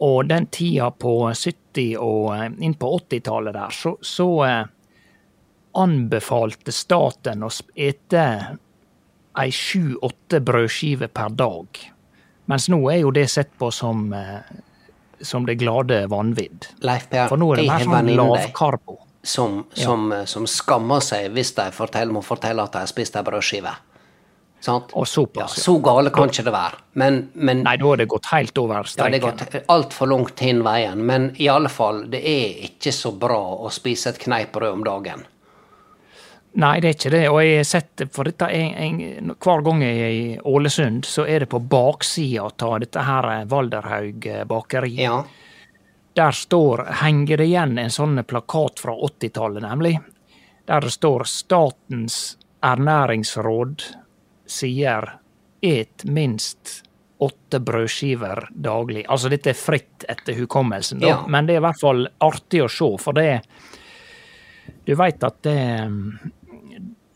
Og 0.00 0.24
den 0.26 0.48
tida 0.50 0.88
på 0.90 1.14
70- 1.28 2.00
og 2.00 2.32
eh, 2.34 2.48
inn 2.64 2.74
på 2.80 2.94
80-tallet 2.96 3.54
der, 3.54 3.76
så, 3.76 3.94
så 4.00 4.28
eh, 4.48 4.64
anbefalte 5.84 6.72
staten 6.74 7.44
å 7.46 7.52
ete 7.76 8.26
ei 9.38 9.52
sju-åtte 9.54 10.40
brødskiver 10.42 11.12
per 11.14 11.36
dag. 11.36 11.84
Mens 12.50 12.66
nå 12.72 12.80
er 12.90 13.04
jo 13.04 13.12
det 13.14 13.28
sett 13.30 13.52
på 13.60 13.70
som, 13.70 14.08
eh, 14.16 14.40
som 15.22 15.46
det 15.46 15.54
glade 15.60 16.06
vanvidd. 16.10 16.66
Leif 16.86 17.08
Per, 17.10 17.28
For 17.28 17.40
nå 17.40 17.52
er 17.52 17.62
det 17.62 17.66
mer 17.68 17.72
har 17.76 17.84
sånn 17.86 17.94
venninner 17.98 18.34
der 18.34 18.46
lavkarbo. 18.48 18.98
som, 19.22 19.64
som, 19.76 20.08
som 20.26 20.46
skammer 20.48 21.00
seg 21.04 21.30
hvis 21.36 21.54
de 21.58 21.68
forteller, 21.76 22.12
må 22.12 22.22
fortelle 22.24 22.62
at 22.64 22.72
de 22.72 22.84
har 22.84 22.90
spist 22.90 23.16
ei 23.16 23.24
brødskive. 23.26 23.74
Sant? 24.60 24.90
Og 24.92 25.08
såpass. 25.08 25.54
ja. 25.56 25.62
så 25.62 25.78
gale 25.80 26.10
kan 26.12 26.28
ikke 26.28 26.44
det 26.44 26.52
være. 26.52 26.80
Men, 27.00 27.30
men 27.32 27.62
Nei, 27.64 27.76
da 27.80 27.86
har 27.88 27.96
det 27.96 28.06
gått 28.12 28.26
helt 28.28 28.58
over 28.60 28.84
streken. 28.84 29.14
ja, 29.14 29.18
det 29.18 29.24
har 29.24 29.60
gått 29.60 29.70
altfor 29.72 30.10
langt 30.10 30.40
hin 30.44 30.60
veien. 30.66 31.00
Men 31.06 31.30
i 31.40 31.48
alle 31.48 31.70
fall, 31.72 32.02
det 32.12 32.20
er 32.20 32.64
ikke 32.68 32.92
så 32.92 33.12
bra 33.16 33.40
å 33.56 33.70
spise 33.72 34.12
et 34.12 34.20
kneippbrød 34.20 34.72
om 34.74 34.84
dagen. 34.84 35.24
Nei, 36.52 36.80
det 36.82 36.88
er 36.88 36.96
ikke 36.96 37.12
det. 37.14 37.22
Og 37.30 37.40
jeg 37.44 37.58
har 37.60 37.68
sett 37.68 38.02
for 38.10 38.26
dette 38.26 38.48
en, 38.50 38.72
en, 38.74 39.34
Hver 39.38 39.62
gang 39.66 39.84
jeg 39.84 40.00
er 40.02 40.14
i 40.14 40.24
Ålesund, 40.50 41.06
så 41.06 41.26
er 41.26 41.44
det 41.44 41.50
på 41.52 41.60
baksida 41.62 42.48
av 42.66 42.80
dette 42.82 43.04
her 43.06 43.28
eh, 43.30 43.44
Valderhaug 43.50 44.26
eh, 44.26 44.42
bakeri. 44.50 44.96
Ja. 44.98 45.20
Der 46.18 46.34
står, 46.34 46.84
henger 47.04 47.38
det 47.38 47.46
igjen 47.52 47.78
en 47.78 47.94
sånn 47.94 48.18
plakat 48.26 48.82
fra 48.82 48.96
80-tallet, 48.98 49.62
nemlig. 49.62 49.94
Der 50.66 50.82
det 50.82 50.90
står 50.90 51.24
'Statens 51.24 52.36
ernæringsråd 52.66 53.86
sier 54.50 55.06
et 55.62 56.04
minst 56.04 56.82
åtte 57.22 57.60
brødskiver 57.62 58.48
daglig'. 58.50 59.06
Altså 59.06 59.30
dette 59.30 59.54
er 59.54 59.58
fritt 59.58 60.04
etter 60.08 60.34
hukommelsen, 60.34 60.98
da. 60.98 61.14
Ja. 61.14 61.22
men 61.28 61.46
det 61.46 61.54
er 61.54 61.62
i 61.62 61.66
hvert 61.68 61.80
fall 61.80 62.08
artig 62.18 62.64
å 62.64 62.68
se, 62.68 62.90
for 62.98 63.14
det 63.14 63.42
Du 64.86 64.94
veit 64.96 65.22
at 65.22 65.42
det 65.44 65.60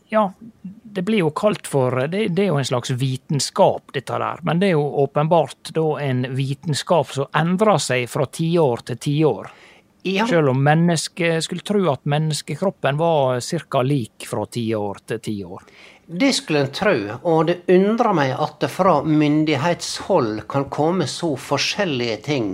Ja, 0.09 0.33
det 0.61 1.01
blir 1.01 1.17
jo 1.25 1.31
kalt 1.35 1.67
for 1.67 2.05
det, 2.07 2.27
det 2.37 2.43
er 2.45 2.51
jo 2.53 2.59
en 2.61 2.67
slags 2.67 2.91
vitenskap, 2.93 3.89
dette 3.93 4.19
der. 4.21 4.43
Men 4.45 4.61
det 4.61 4.69
er 4.69 4.77
jo 4.77 4.85
åpenbart 5.03 5.71
da 5.75 5.85
en 6.05 6.27
vitenskap 6.35 7.11
som 7.11 7.31
endrer 7.35 7.81
seg 7.81 8.05
fra 8.09 8.27
tiår 8.29 8.85
til 8.91 9.01
tiår. 9.07 9.49
ja. 10.03 10.27
Selv 10.29 10.53
om 10.53 10.63
mennesket 10.63 11.43
skulle 11.43 11.65
tro 11.65 11.81
at 11.91 12.05
menneskekroppen 12.05 12.97
var 12.97 13.41
ca. 13.41 13.81
lik 13.81 14.27
fra 14.29 14.45
tiår 14.45 15.01
til 15.07 15.19
tiår. 15.19 15.67
Det 16.05 16.33
skulle 16.37 16.67
en 16.67 16.71
tro, 16.71 16.95
og 17.23 17.47
det 17.49 17.63
undrer 17.73 18.13
meg 18.13 18.35
at 18.37 18.59
det 18.61 18.69
fra 18.69 18.99
myndighetshold 19.01 20.43
kan 20.47 20.69
komme 20.69 21.07
så 21.09 21.33
forskjellige 21.33 22.17
ting 22.29 22.49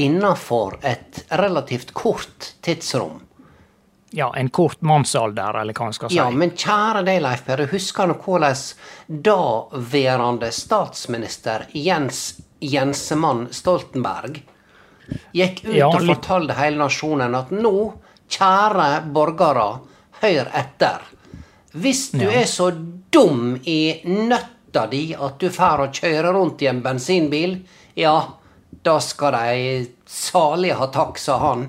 innenfor 0.00 0.78
et 0.82 1.26
relativt 1.28 1.92
kort 1.92 2.54
tidsrom. 2.64 3.20
Ja, 4.16 4.32
en 4.36 4.48
kort 4.48 4.80
mannsalder, 4.80 5.60
eller 5.60 5.76
hva 5.76 5.90
en 5.90 5.96
skal 5.96 6.10
si. 6.10 6.16
Ja, 6.16 6.28
men 6.32 6.54
kjære 6.56 7.04
deg, 7.04 7.20
Leif 7.22 7.44
Per, 7.44 7.66
husker 7.72 8.08
du 8.08 8.14
hvordan 8.24 8.56
daværende 9.28 10.48
statsminister 10.54 11.66
Jens 11.76 12.38
Jensemann 12.58 13.46
Stoltenberg 13.54 14.40
gikk 15.32 15.62
ut 15.66 15.74
Ja, 15.76 15.88
og 15.88 16.04
fortalte 16.08 16.56
hele 16.58 16.80
nasjonen 16.80 17.36
at 17.38 17.52
nå, 17.54 17.74
kjære 18.32 18.88
borgere, 19.14 19.68
hør 20.22 20.50
etter. 20.56 21.04
Hvis 21.78 22.08
du 22.16 22.26
er 22.26 22.48
så 22.48 22.70
dum 23.12 23.54
i 23.64 24.00
nøtta 24.04 24.86
di 24.90 25.12
at 25.14 25.38
du 25.40 25.48
får 25.52 25.84
å 25.84 25.90
kjøre 25.94 26.32
rundt 26.34 26.64
i 26.64 26.68
en 26.70 26.82
bensinbil, 26.84 27.60
ja, 27.98 28.16
da 28.84 28.98
skal 29.04 29.36
de 29.36 29.86
salig 30.08 30.74
ha 30.76 30.88
takk, 30.92 31.20
sa 31.20 31.38
han. 31.44 31.68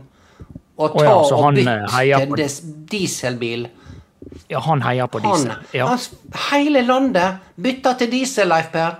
Og 0.80 0.96
Å 0.96 1.00
ta 1.00 1.04
ja, 1.04 1.16
og 1.36 1.56
bytte 1.58 2.22
eh, 2.24 2.26
des- 2.40 2.62
dieselbil. 2.92 3.66
Ja, 4.48 4.60
han 4.64 4.82
heier 4.86 5.08
på 5.12 5.20
Han, 5.24 5.36
disse. 5.44 5.58
Ja, 5.76 5.88
han, 5.92 6.00
hele 6.52 6.82
landet 6.88 7.42
bytta 7.60 7.94
til 8.00 8.10
diesel, 8.14 8.48
Leif 8.50 8.72
Per. 8.72 8.96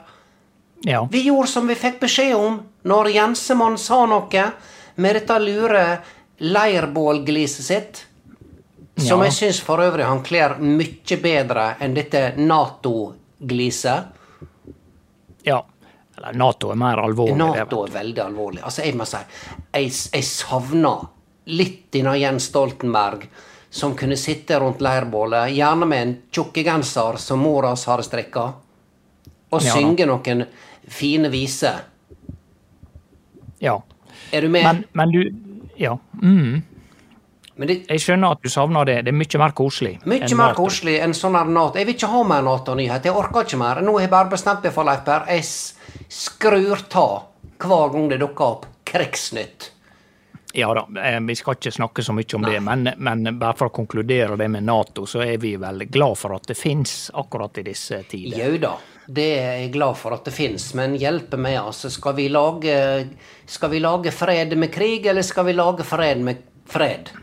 ja. 0.86 1.06
Vi 1.12 1.22
gjorde 1.30 1.48
som 1.52 1.68
vi 1.68 1.76
fikk 1.80 2.00
beskjed 2.04 2.36
om 2.36 2.60
når 2.90 3.10
Jensemann 3.16 3.78
sa 3.78 4.06
noe 4.06 4.44
med 5.00 5.16
dette 5.16 5.40
lure 5.40 5.86
leirbålgliset 6.40 7.66
sitt. 7.66 8.06
Som 9.00 9.22
jeg 9.24 9.32
syns 9.32 9.62
for 9.64 9.80
øvrig 9.80 10.04
han 10.04 10.20
kler 10.28 10.58
mye 10.60 11.18
bedre 11.24 11.70
enn 11.80 11.94
dette 11.96 12.34
Nato-gliset. 12.38 14.04
ja. 15.48 15.62
Eller 16.20 16.34
Nato 16.36 16.68
er 16.72 16.76
mer 16.76 17.00
alvorlig. 17.00 17.38
Nato 17.40 17.86
er 17.86 17.92
veldig 17.94 18.20
alvorlig. 18.26 18.60
Altså, 18.68 18.82
jeg 18.84 18.96
må 19.00 19.06
si, 19.08 19.22
jeg, 19.72 19.92
jeg 20.12 20.24
savner 20.28 21.06
litt 21.50 21.90
denne 21.94 22.16
Jens 22.20 22.50
Stoltenberg, 22.50 23.28
som 23.70 23.96
kunne 23.98 24.18
sitte 24.18 24.58
rundt 24.60 24.82
leirbålet, 24.82 25.52
gjerne 25.54 25.86
med 25.90 26.02
en 26.02 26.16
tjukkegenser 26.34 27.20
som 27.22 27.42
mora 27.44 27.74
hans 27.74 27.86
hadde 27.90 28.08
strikka, 28.08 28.48
og 29.50 29.64
Ja 29.66 29.76
synge 29.76 30.06
noen 30.10 30.46
fine 30.90 31.30
viser. 31.34 31.86
Ja. 33.60 33.82
Er 34.32 34.42
du 34.42 34.50
med? 34.50 34.64
Men, 34.64 34.84
men 34.94 35.12
du 35.12 35.22
Ja. 35.80 35.98
Mm. 36.22 36.62
Men 37.60 37.68
det 37.68 37.76
Jeg 37.90 38.00
skjønner 38.00 38.32
at 38.32 38.44
du 38.44 38.50
savner 38.50 38.86
det. 38.88 39.02
Det 39.06 39.12
er 39.12 39.18
mye 39.20 39.40
mer 39.42 39.52
koselig. 39.52 39.98
Mye 40.08 40.36
mer 40.36 40.54
koselig 40.56 41.00
enn 41.04 41.14
sånn 41.14 41.36
her 41.36 41.50
Nato. 41.52 41.80
Jeg 41.80 41.90
vil 41.90 41.98
ikke 41.98 42.12
ha 42.12 42.22
mer 42.24 42.46
Nato-nyhet. 42.46 43.04
Jeg 43.10 43.16
orker 43.16 43.44
ikke 43.44 43.60
mer. 43.60 43.82
Nå 43.84 43.98
har 43.98 44.06
jeg 44.06 44.12
bare 44.14 44.32
bestemt 44.32 44.64
meg 44.64 44.76
for, 44.76 44.88
Leif 44.88 45.04
Per. 45.04 45.26
Jeg 45.28 45.44
skrur 46.08 46.86
ta 46.90 47.08
hver 47.60 47.92
gang 47.92 48.08
det 48.14 48.22
dukker 48.22 48.46
opp 48.46 48.66
krigsnytt. 48.88 49.72
Ja 50.54 50.74
da, 50.74 51.02
eh, 51.02 51.20
vi 51.20 51.36
skal 51.36 51.58
ikke 51.60 51.72
snakke 51.72 52.04
så 52.04 52.14
mye 52.14 52.36
om 52.36 52.46
det, 52.48 52.60
men, 52.66 52.90
men 52.98 53.28
bare 53.38 53.54
for 53.58 53.70
å 53.70 53.74
konkludere 53.74 54.38
det 54.40 54.48
med 54.50 54.66
Nato, 54.66 55.06
så 55.06 55.22
er 55.22 55.38
vi 55.38 55.54
vel 55.62 55.86
glad 55.86 56.18
for 56.18 56.34
at 56.34 56.50
det 56.50 56.58
fins 56.58 57.12
akkurat 57.14 57.62
i 57.62 57.68
disse 57.70 58.02
tider. 58.10 58.40
Jau 58.40 58.58
da, 58.64 58.74
det 59.06 59.28
er 59.38 59.56
jeg 59.62 59.72
glad 59.78 59.98
for 60.02 60.18
at 60.18 60.26
det 60.26 60.34
fins, 60.34 60.72
men 60.78 60.98
hjelpe 60.98 61.38
meg, 61.38 61.60
altså. 61.62 61.94
Skal 61.94 62.18
vi, 62.18 62.28
lage, 62.34 62.76
skal 63.46 63.74
vi 63.76 63.82
lage 63.84 64.14
fred 64.14 64.58
med 64.58 64.74
krig, 64.74 65.06
eller 65.06 65.26
skal 65.26 65.46
vi 65.52 65.54
lage 65.58 65.86
fred 65.86 66.26
med 66.26 66.42
fred? 66.70 67.14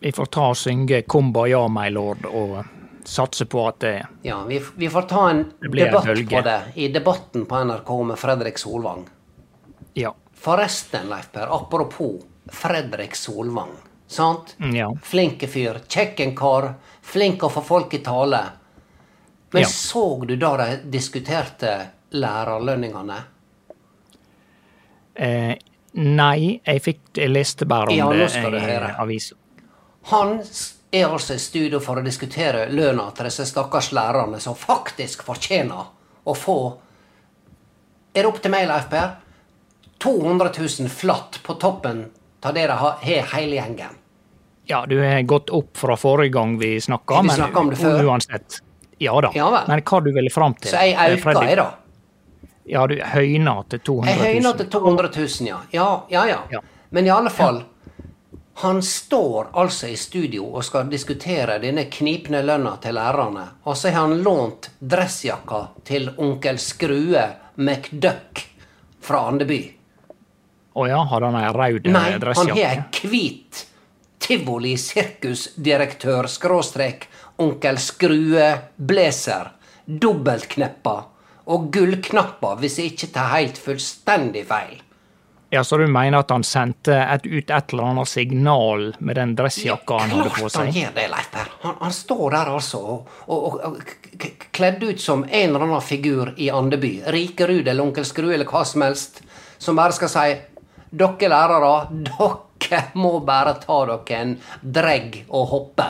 Vi 0.00 0.12
får 0.16 0.30
ta 0.32 0.46
og 0.54 0.56
synge 0.56 1.02
'Kumbaya, 1.02 1.66
my 1.68 1.90
lord', 1.90 2.24
og 2.30 2.62
satse 3.04 3.44
på 3.44 3.66
at 3.68 3.80
det 3.80 4.06
Ja, 4.22 4.44
vi, 4.48 4.62
vi 4.76 4.88
får 4.88 5.02
ta 5.02 5.30
en 5.30 5.44
debatt 5.60 6.06
en 6.06 6.26
på 6.26 6.40
det 6.46 6.60
i 6.74 6.88
debatten 6.88 7.46
på 7.46 7.64
NRK 7.64 7.90
med 8.06 8.18
Fredrik 8.18 8.58
Solvang. 8.58 9.08
Ja. 9.94 10.14
Forresten, 10.40 11.08
Leif 11.10 11.28
Per, 11.32 11.46
apropos 11.54 12.22
Fredrik 12.52 13.14
Solvang. 13.16 13.72
Sant? 14.10 14.56
Ja. 14.74 14.88
Flinke 15.02 15.46
fyr, 15.48 15.80
kjekken 15.88 16.32
kar, 16.36 16.72
flink 17.02 17.44
å 17.46 17.50
få 17.52 17.62
folk 17.62 17.94
i 17.94 17.98
tale. 18.04 18.40
Men 19.52 19.62
Ja. 19.62 19.68
så 19.68 20.24
du 20.26 20.36
da 20.36 20.56
de 20.56 20.76
diskuterte 20.90 21.74
lærerlønningene? 22.10 23.18
Eh, 25.14 25.54
nei, 25.92 26.60
jeg 26.64 26.82
fikk 26.82 27.00
jeg 27.14 27.30
leste 27.30 27.66
bare 27.66 27.90
om 27.90 27.96
Ja, 27.96 28.08
det 28.10 28.30
i 28.62 28.92
avisa. 28.98 29.34
Han 30.10 30.38
er 30.92 31.06
altså 31.06 31.34
i 31.34 31.38
studio 31.38 31.80
for 31.80 32.00
å 32.00 32.04
diskutere 32.04 32.68
lønna 32.70 33.10
til 33.14 33.24
disse 33.28 33.46
stakkars 33.46 33.90
lærerne 33.92 34.40
som 34.40 34.54
faktisk 34.54 35.22
fortjener 35.26 35.84
å 36.26 36.34
få 36.36 36.78
Er 38.12 38.22
det 38.22 38.26
opp 38.26 38.40
til 38.42 38.50
meg, 38.50 38.66
Leif 38.66 38.88
Per? 38.90 39.10
200 40.02 40.50
000 40.80 40.88
flatt 40.88 41.40
på 41.42 41.54
toppen 41.60 42.06
av 42.42 42.54
det 42.54 42.66
de 42.66 42.76
har 42.82 42.98
hele 43.02 43.54
gjengen. 43.56 43.96
Ja, 44.70 44.84
du 44.86 44.98
har 45.02 45.22
gått 45.22 45.50
opp 45.50 45.76
fra 45.76 45.96
forrige 45.98 46.32
gang 46.32 46.58
vi 46.58 46.80
snakka, 46.80 47.22
men 47.22 47.56
om 47.56 47.70
det 47.70 47.76
før. 47.76 48.04
uansett. 48.04 48.60
Ja 48.98 49.20
da. 49.20 49.30
Ja 49.34 49.64
men 49.68 49.80
hva 49.82 50.00
du 50.04 50.12
ville 50.12 50.30
fram 50.30 50.54
til? 50.54 50.70
Så 50.70 50.76
jeg 50.84 51.16
øker, 51.16 51.42
jeg, 51.42 51.56
da. 51.56 51.70
Ja, 52.70 52.86
du 52.86 52.94
høyna 53.02 53.54
til 53.72 53.80
200 53.80 54.10
Jeg 54.12 54.18
000. 54.20 54.26
høyner 54.28 54.56
til 54.60 54.68
200 54.70 55.10
000, 55.16 55.48
ja. 55.48 55.58
Ja, 55.74 55.88
ja, 56.12 56.26
ja. 56.28 56.38
Ja. 56.52 56.60
Men 56.90 57.06
i 57.06 57.10
alle 57.10 57.30
fall 57.30 57.62
Han 58.60 58.82
står 58.82 59.46
altså 59.56 59.88
i 59.88 59.96
studio 59.96 60.44
og 60.54 60.64
skal 60.64 60.88
diskutere 60.92 61.58
denne 61.62 61.86
knipne 61.90 62.42
lønna 62.44 62.74
til 62.82 62.94
lærerne, 62.94 63.44
og 63.64 63.76
så 63.76 63.88
har 63.88 64.04
han 64.04 64.20
lånt 64.22 64.70
dressjakka 64.80 65.60
til 65.88 66.10
onkel 66.18 66.58
Skrue 66.60 67.22
McDuck 67.56 68.42
fra 69.00 69.22
Andeby. 69.30 69.62
Å 70.74 70.86
ja, 70.86 71.00
har 71.10 71.26
han 71.26 71.38
ei 71.40 71.48
rød 71.50 71.88
dressjakke? 71.88 71.96
Nei, 71.96 72.38
han 72.38 72.50
har 72.54 72.78
ei 72.78 73.10
hvit 73.10 73.64
tivoli 74.20 74.76
sirkusdirektør 74.78 76.28
skråstrek 76.30 77.08
onkel 77.40 77.80
Skrue 77.80 78.50
blazer, 78.76 79.48
dobbeltkneppa 79.84 80.98
og 81.50 81.66
gullknapper, 81.74 82.60
hvis 82.60 82.78
jeg 82.78 82.92
ikke 82.92 83.10
tar 83.16 83.32
helt 83.34 83.58
fullstendig 83.58 84.44
feil. 84.46 84.78
Ja, 85.50 85.64
Så 85.64 85.80
du 85.80 85.86
mener 85.90 86.20
at 86.22 86.30
han 86.30 86.44
sendte 86.46 86.94
et, 86.94 87.24
ut 87.26 87.50
et 87.50 87.72
eller 87.72 87.88
annet 87.90 88.08
signal 88.08 88.84
med 89.00 89.16
den 89.18 89.32
dressjakka 89.34 89.96
han 90.04 90.12
hadde 90.14 90.30
på 90.36 90.44
seg? 90.44 90.52
Klart 90.52 90.68
han 90.68 90.76
gjør 90.76 90.92
det, 90.94 91.06
Leif 91.10 91.30
Per. 91.32 91.48
Han, 91.64 91.74
han 91.80 91.96
står 91.96 92.36
der 92.36 92.50
altså 92.52 92.82
og, 92.84 93.08
og, 93.26 93.56
og, 93.66 94.28
kledd 94.54 94.84
ut 94.84 95.02
som 95.02 95.24
en 95.24 95.48
eller 95.48 95.66
annen 95.66 95.82
figur 95.82 96.30
i 96.38 96.52
Andeby. 96.54 96.92
Rikerud 97.10 97.66
eller 97.66 97.82
Onkel 97.82 98.06
Skrue 98.06 98.36
eller 98.36 98.46
hva 98.46 98.62
som 98.68 98.86
helst. 98.86 99.24
Som 99.58 99.80
bare 99.80 99.96
skal 99.96 100.12
si 100.12 100.28
Dere 100.90 101.28
lærere, 101.30 101.72
dere 102.02 102.80
må 102.98 103.20
bare 103.24 103.54
ta 103.62 103.76
dere 103.86 104.20
en 104.22 104.32
dregg 104.62 105.20
og 105.28 105.48
hoppe. 105.52 105.86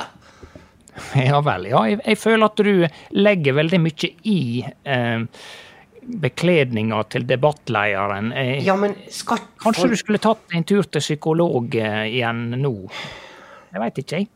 Ja 1.17 1.39
vel. 1.41 1.69
Ja, 1.71 1.85
jeg, 1.89 2.01
jeg 2.05 2.19
føler 2.21 2.45
at 2.51 2.61
du 2.61 2.87
legger 3.17 3.57
veldig 3.57 3.79
mye 3.81 4.11
i 4.29 4.39
eh, 4.85 5.23
bekledninga 6.21 7.03
til 7.13 7.25
debattlederen. 7.29 8.33
Eh, 8.37 8.59
Ja, 8.67 8.77
men 8.77 8.97
skal 9.11 9.39
Kanskje 9.63 9.89
du 9.93 9.97
skulle 9.97 10.19
tatt 10.23 10.53
en 10.57 10.65
tur 10.69 10.83
til 10.91 11.01
psykolog 11.05 11.75
eh, 11.79 12.03
igjen 12.19 12.51
nå? 12.61 12.75
Jeg 13.71 13.81
veit 13.85 14.03
ikke, 14.03 14.21
jeg. 14.21 14.31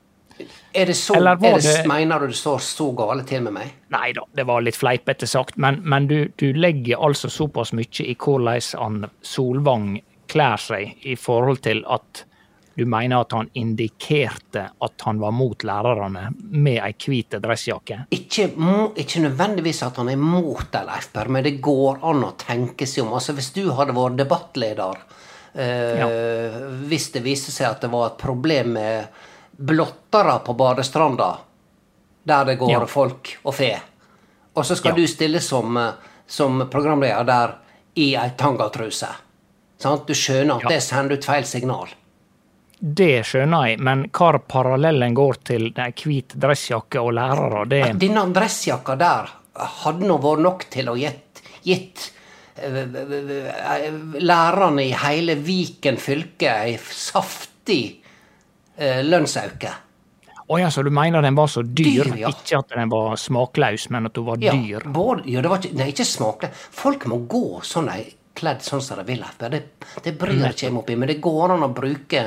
Er 0.75 0.89
det 0.91 0.97
så, 0.99 1.15
er 1.21 1.37
det, 1.39 1.51
det- 1.63 1.85
Mener 1.87 2.19
du 2.25 2.27
det 2.33 2.37
står 2.39 2.59
så 2.65 2.89
gale 2.99 3.23
til 3.29 3.43
med 3.45 3.53
meg? 3.55 3.75
Nei 3.95 4.09
da, 4.17 4.25
det 4.35 4.47
var 4.49 4.65
litt 4.67 4.79
fleipete 4.79 5.29
sagt, 5.31 5.57
men, 5.63 5.79
men 5.87 6.09
du, 6.11 6.17
du 6.41 6.49
legger 6.57 6.99
altså 7.07 7.29
såpass 7.31 7.71
mye 7.77 8.03
i 8.09 8.17
hvordan 8.19 9.05
Solvang 9.23 10.01
klær 10.35 10.61
seg, 10.61 10.97
i 11.07 11.15
forhold 11.17 11.63
til 11.65 11.85
at 11.87 12.25
du 12.75 12.83
mener 12.91 13.23
at 13.23 13.33
han 13.37 13.49
indikerte 13.55 14.65
at 14.83 15.05
han 15.07 15.21
var 15.23 15.31
mot 15.35 15.63
lærerne 15.63 16.25
med 16.51 16.81
ei 16.83 16.95
hvit 16.99 17.37
dressjakke? 17.43 18.01
Ikke, 18.17 18.49
ikke 18.99 19.23
nødvendigvis 19.23 19.85
at 19.87 20.01
han 20.03 20.11
er 20.11 20.19
mot 20.19 20.65
det, 20.73 20.83
Leif 20.89 21.13
Berr, 21.15 21.31
men 21.31 21.47
det 21.47 21.61
går 21.63 22.03
an 22.03 22.25
å 22.27 22.33
tenke 22.41 22.89
seg 22.91 23.05
om. 23.07 23.15
Altså, 23.15 23.37
Hvis 23.37 23.53
du 23.55 23.69
hadde 23.79 23.95
vært 23.95 24.19
debattleder, 24.19 24.99
eh, 25.55 26.59
hvis 26.91 27.13
det 27.15 27.23
viste 27.23 27.55
seg 27.55 27.71
at 27.71 27.87
det 27.87 27.93
var 27.95 28.11
et 28.11 28.19
problem 28.25 28.75
med 28.75 29.07
blottere 29.55 30.41
på 30.43 30.57
badestranda, 30.59 31.37
der 32.27 32.45
det 32.45 32.59
går 32.59 32.71
Ja. 32.73 32.87
folk 32.87 33.37
og 33.45 33.55
fe, 33.55 33.77
og 34.57 34.65
så 34.65 34.75
skal 34.75 34.91
Ja. 34.91 34.97
du 34.97 35.07
stille 35.07 35.41
som, 35.41 35.77
eh, 35.77 35.93
som 36.27 36.69
programleder 36.69 37.25
der 37.25 37.55
i 37.95 38.17
ei 38.17 38.31
tangatruse. 38.37 39.07
Sant? 39.79 40.07
Du 40.07 40.15
skjønner 40.15 40.57
at 40.57 40.63
Ja. 40.63 40.69
det 40.69 40.83
sender 40.83 41.17
ut 41.19 41.25
feil 41.25 41.45
signal. 41.45 41.89
Det 42.81 43.25
skjønner 43.25 43.69
jeg, 43.69 43.79
men 43.81 44.09
hvor 44.13 44.39
parallellen 44.49 45.15
går 45.15 45.35
til 45.45 45.71
hvit 45.73 46.35
dressjakke 46.37 47.01
og 47.01 47.13
lærere, 47.17 47.69
det 47.69 47.99
Denne 48.01 48.27
dressjakka 48.33 48.97
der 49.01 49.31
hadde 49.85 50.07
nå 50.07 50.19
vært 50.21 50.43
nok 50.43 50.65
til 50.71 50.89
å 50.91 50.97
gitt, 50.99 51.41
gitt 51.65 52.11
eh, 52.57 52.77
eh, 52.77 53.93
lærerne 54.21 54.83
i 54.85 54.91
hele 54.93 55.37
Viken 55.37 55.97
fylke 55.97 56.51
ei 56.51 56.77
saftig 56.79 58.01
eh, 58.77 59.03
lønnsauke. 59.07 59.71
Å 60.47 60.59
ja, 60.61 60.69
så 60.69 60.83
du 60.85 60.91
mener 60.93 61.23
den 61.25 61.35
var 61.39 61.47
så 61.49 61.63
dyr? 61.65 62.05
Dyr, 62.05 62.17
ja. 62.21 62.29
Ikke 62.29 62.59
at 62.59 62.69
den 62.75 62.91
var 62.93 63.15
smakløs, 63.17 63.87
men 63.95 64.07
at 64.11 64.17
hun 64.21 64.27
var 64.27 64.37
Ja, 64.45 64.53
dyr? 64.53 64.85
både, 64.93 65.23
ja, 65.31 65.41
det 65.41 65.49
var 65.49 65.63
nei, 65.73 65.87
ikke 65.95 66.05
smakløs. 66.05 66.51
Folk 66.71 67.07
må 67.09 67.23
gå 67.27 67.63
sånn 67.65 67.89
de, 67.89 68.05
kledd 68.35 68.65
sånn 68.67 68.83
som 68.83 68.99
de 69.01 69.07
vil. 69.09 69.25
Det, 69.39 69.63
det 70.05 70.17
bryr 70.19 70.51
ikke 70.51 70.67
jeg 70.67 70.75
meg 70.75 70.83
opp 70.83 70.91
i, 70.91 70.99
men 70.99 71.11
det 71.11 71.23
går 71.23 71.55
an 71.55 71.67
å 71.67 71.73
bruke 71.75 72.25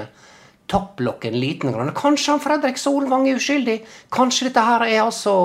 topplokket 0.67 1.31
en 1.31 1.39
liten 1.39 1.71
grann. 1.71 1.93
Kanskje 1.95 2.33
han 2.33 2.43
Fredrik 2.43 2.79
Solvang 2.79 3.27
er 3.29 3.39
uskyldig? 3.39 3.77
Kanskje 4.13 4.49
dette 4.49 4.63
her 4.67 4.83
er 4.87 5.01
altså 5.05 5.35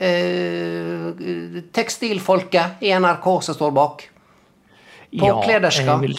eh, 0.00 1.12
tekstilfolket 1.76 2.84
i 2.84 2.92
NRK 2.96 3.28
som 3.44 3.58
står 3.58 3.74
bak? 3.76 4.06
Påklederska. 5.12 5.98
Ja, 6.00 6.18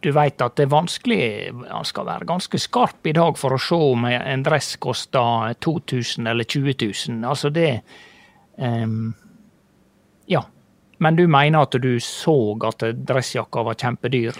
Du 0.00 0.08
veit 0.16 0.40
at 0.40 0.54
det 0.56 0.64
er 0.64 0.70
vanskelig 0.72 1.24
Han 1.68 1.84
skal 1.84 2.06
være 2.08 2.24
ganske 2.24 2.56
skarp 2.56 3.04
i 3.04 3.12
dag 3.12 3.36
for 3.36 3.52
å 3.52 3.60
se 3.60 3.76
om 3.76 4.06
en 4.08 4.44
dress 4.46 4.78
koster 4.80 5.52
2000 5.60 6.30
eller 6.30 6.48
20 6.48 6.78
000. 6.80 7.24
Altså 7.28 7.50
det 7.52 7.82
um, 8.56 9.12
Ja. 10.24 10.46
Men 11.02 11.16
du 11.16 11.26
mener 11.26 11.62
at 11.64 11.72
du 11.82 12.00
så 12.00 12.58
at 12.68 12.82
dressjakka 13.08 13.62
var 13.64 13.74
kjempedyr? 13.74 14.36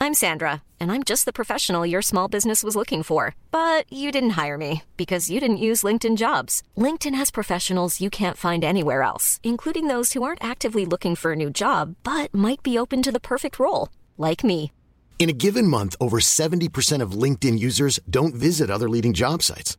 I'm 0.00 0.14
Sandra, 0.14 0.62
and 0.80 0.90
I'm 0.90 1.04
just 1.04 1.24
the 1.26 1.32
professional 1.32 1.86
your 1.86 2.02
small 2.02 2.26
business 2.26 2.64
was 2.64 2.74
looking 2.74 3.04
for. 3.04 3.36
But 3.52 3.84
you 3.88 4.10
didn't 4.10 4.30
hire 4.30 4.58
me 4.58 4.82
because 4.96 5.30
you 5.30 5.38
didn't 5.38 5.68
use 5.68 5.84
LinkedIn 5.84 6.16
jobs. 6.16 6.62
LinkedIn 6.76 7.14
has 7.14 7.30
professionals 7.30 8.00
you 8.00 8.10
can't 8.10 8.36
find 8.36 8.64
anywhere 8.64 9.02
else, 9.02 9.38
including 9.44 9.86
those 9.86 10.12
who 10.12 10.24
aren't 10.24 10.42
actively 10.42 10.84
looking 10.84 11.14
for 11.14 11.30
a 11.30 11.36
new 11.36 11.50
job 11.50 11.94
but 12.02 12.34
might 12.34 12.64
be 12.64 12.76
open 12.76 13.02
to 13.02 13.12
the 13.12 13.20
perfect 13.20 13.60
role, 13.60 13.88
like 14.18 14.42
me. 14.42 14.72
In 15.20 15.30
a 15.30 15.38
given 15.44 15.68
month, 15.68 15.94
over 16.00 16.18
70% 16.18 17.00
of 17.00 17.12
LinkedIn 17.12 17.60
users 17.60 18.00
don't 18.10 18.34
visit 18.34 18.70
other 18.70 18.88
leading 18.88 19.12
job 19.12 19.40
sites. 19.40 19.78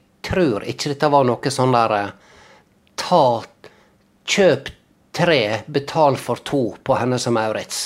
tror 0.25 0.65
ikke 0.67 0.93
dette 0.93 1.09
var 1.11 1.25
noe 1.27 1.53
sånn 1.53 1.75
der 1.75 1.97
eh, 1.97 2.11
ta 2.99 3.23
Kjøp 4.31 4.69
tre, 5.11 5.41
betal 5.67 6.15
for 6.15 6.39
to 6.47 6.61
på 6.85 6.95
Hennes 6.95 7.25
og 7.27 7.33
Maurits. 7.35 7.79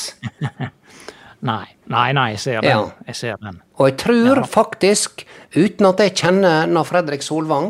Nei, 1.46 1.66
nei, 1.92 2.10
nei, 2.16 2.30
jeg 2.34 2.40
ser 2.42 2.64
den. 2.64 2.72
Ja. 2.72 3.04
Jeg 3.06 3.18
ser 3.20 3.36
den. 3.42 3.60
Og 3.78 3.90
jeg 3.90 3.98
tror 4.02 4.40
faktisk, 4.50 5.22
uten 5.54 5.86
at 5.92 6.00
jeg 6.02 6.16
kjenner 6.18 6.66
na 6.66 6.82
Fredrik 6.88 7.22
Solvang, 7.22 7.68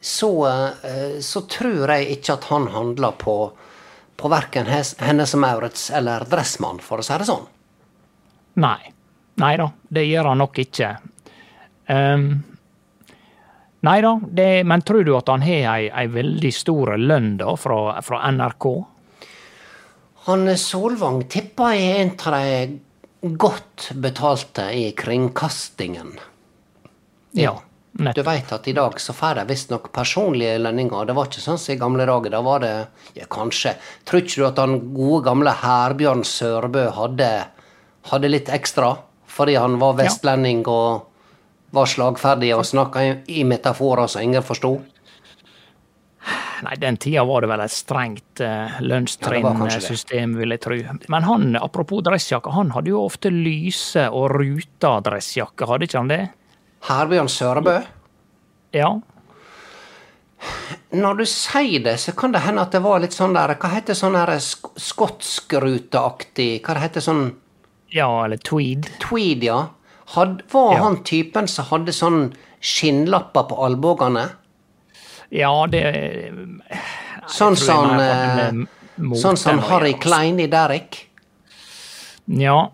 så, 0.00 0.28
eh, 0.84 1.16
så 1.24 1.40
tror 1.48 1.88
jeg 1.94 2.18
ikke 2.18 2.36
at 2.36 2.48
han 2.50 2.66
handler 2.74 3.16
på, 3.16 3.36
på 4.16 4.28
verken 4.28 4.68
Hennes 4.68 5.32
og 5.34 5.40
Maurits 5.40 5.88
eller 5.94 6.26
Dressmann, 6.28 6.82
for 6.84 7.00
å 7.00 7.06
si 7.06 7.16
det 7.16 7.30
sånn. 7.30 7.48
Nei. 8.60 8.92
Nei 9.38 9.54
da, 9.56 9.70
det 9.88 10.04
gjør 10.04 10.32
han 10.32 10.42
nok 10.42 10.60
ikke. 10.66 10.92
Um, 11.88 12.28
nei 13.86 14.00
da, 14.02 14.14
det, 14.22 14.64
men 14.66 14.82
tror 14.82 15.04
du 15.06 15.12
at 15.16 15.28
han 15.30 15.44
har 15.46 15.68
ei, 15.76 15.88
ei 15.90 16.06
veldig 16.10 16.52
stor 16.54 16.96
lønn 16.98 17.36
da 17.40 17.54
fra, 17.60 17.98
fra 18.02 18.22
NRK? 18.32 18.66
Han 20.28 20.50
Solvang 20.58 21.22
tippa 21.30 21.70
er 21.76 22.02
en 22.02 22.10
av 22.26 22.34
de 22.42 23.30
godt 23.38 23.90
betalte 23.94 24.66
i 24.74 24.90
kringkastingen. 24.92 26.12
Ja. 27.38 27.56
Du 27.92 28.04
Nettopp. 28.04 28.26
veit 28.26 28.52
at 28.52 28.68
i 28.68 28.72
dag 28.76 29.00
så 29.00 29.12
får 29.16 29.40
de 29.40 29.44
visstnok 29.48 29.88
personlige 29.92 30.58
lønninger. 30.60 31.06
Det 31.08 31.16
var 31.16 31.26
ikke 31.26 31.42
sånn 31.42 31.58
som 31.58 31.72
i 31.74 31.78
gamle 31.80 32.04
dager. 32.06 32.30
Da 32.30 32.42
var 32.46 32.60
det 32.62 32.72
ja, 33.16 33.24
kanskje 33.26 33.72
Tror 34.06 34.22
ikke 34.22 34.36
du 34.38 34.44
at 34.46 34.60
han 34.62 34.76
gode 34.94 35.24
gamle 35.26 35.54
Herbjørn 35.64 36.22
Sørbø 36.28 36.84
hadde, 36.94 37.30
hadde 38.12 38.30
litt 38.30 38.52
ekstra? 38.54 38.92
Fordi 39.26 39.56
han 39.58 39.80
var 39.80 39.96
vestlending 39.98 40.62
og 40.70 41.07
var 41.70 41.88
slagferdige 41.90 42.56
og 42.56 42.66
snakka 42.66 43.02
i, 43.26 43.42
metaforer 43.44 44.08
som 44.08 44.24
ingen 44.24 44.44
forsto? 44.44 44.78
Nei, 46.64 46.74
den 46.82 46.96
tida 46.98 47.22
var 47.24 47.44
det 47.44 47.50
vel 47.52 47.60
et 47.62 47.72
strengt 47.72 48.40
uh, 48.42 48.78
det. 48.80 48.88
lønnstrinnsystem, 48.90 50.34
vil 50.40 50.56
jeg 50.56 50.62
tro. 50.64 50.78
Men 51.12 51.26
han, 51.28 51.52
apropos 51.60 52.02
dressjakke, 52.04 52.50
han 52.56 52.72
hadde 52.74 52.90
jo 52.90 53.04
ofte 53.04 53.30
lyse 53.30 54.08
og 54.10 54.32
ruta 54.34 54.96
dressjakke, 55.06 55.68
hadde 55.70 55.86
ikke 55.86 56.00
han 56.00 56.10
det? 56.10 56.24
Herbjørn 56.88 57.30
Sørebø. 57.30 57.76
Ja. 58.74 58.90
Når 60.94 61.14
du 61.18 61.24
sier 61.26 61.82
det, 61.84 61.96
så 62.00 62.12
kan 62.16 62.34
det 62.34 62.44
hende 62.44 62.62
at 62.62 62.74
det 62.74 62.82
var 62.84 63.00
litt 63.02 63.16
sånn 63.16 63.34
der 63.34 63.56
Hva 63.58 63.70
heter 63.72 63.96
sånn 63.98 64.14
der 64.14 64.36
sk 64.38 64.70
skotskruteaktig 64.78 66.60
Hva 66.62 66.76
det 66.76 66.84
heter 66.84 67.04
sånn 67.04 67.24
Ja, 67.90 68.06
eller 68.24 68.38
tweed. 68.46 68.86
tweed, 69.02 69.42
ja? 69.48 69.64
Had, 70.14 70.42
var 70.50 70.74
Ja. 70.74 70.82
han 70.82 71.02
typen 71.04 71.48
som 71.48 71.64
hadde 71.68 71.92
sånn 71.92 72.34
skinnlapper 72.60 73.48
på 73.50 73.58
albuene? 73.64 74.28
Ja, 75.30 75.66
det 75.66 75.82
Sånn 77.28 77.56
som 77.56 77.90
sånn, 77.90 78.00
eh, 78.00 78.64
hadde 78.96 79.26
Sånn 79.36 79.36
Harry. 79.68 79.92
Klein 79.92 80.40
i 80.40 80.46
Derrick? 80.46 81.08
Ja. 82.26 82.70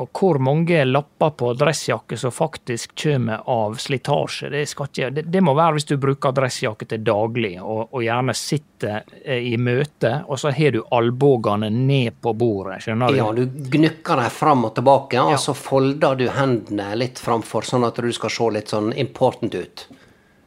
Og 0.00 0.08
hvor 0.16 0.38
mange 0.40 0.84
lapper 0.88 1.34
på 1.36 1.50
dressjakke 1.60 2.16
som 2.16 2.32
faktisk 2.32 2.94
kommer 3.02 3.42
av 3.50 3.74
slitasje, 3.76 4.48
det, 4.48 4.62
ikke, 4.72 5.10
det, 5.12 5.26
det 5.28 5.40
må 5.44 5.52
være 5.58 5.76
hvis 5.76 5.84
du 5.90 5.96
bruker 6.00 6.32
dressjakke 6.32 6.86
til 6.88 7.02
daglig, 7.04 7.58
og, 7.60 7.90
og 7.92 8.00
gjerne 8.06 8.32
sitter 8.36 9.02
eh, 9.20 9.42
i 9.52 9.58
møte, 9.60 10.14
og 10.32 10.40
så 10.40 10.52
har 10.56 10.72
du 10.72 10.80
albuene 10.96 11.68
ned 11.68 12.16
på 12.24 12.32
bordet, 12.40 12.78
skjønner 12.86 13.12
du? 13.12 13.18
Ja, 13.20 13.26
du 13.36 13.44
gnukker 13.74 14.22
dem 14.22 14.32
fram 14.32 14.64
og 14.64 14.72
tilbake, 14.78 15.20
og 15.28 15.36
så 15.42 15.52
folder 15.58 16.16
du 16.16 16.24
hendene 16.38 16.94
litt 16.96 17.20
framfor, 17.20 17.68
sånn 17.68 17.84
at 17.84 18.00
du 18.00 18.08
skal 18.16 18.32
se 18.32 18.48
litt 18.56 18.72
sånn 18.72 18.94
important 18.96 19.58
ut. 19.60 19.84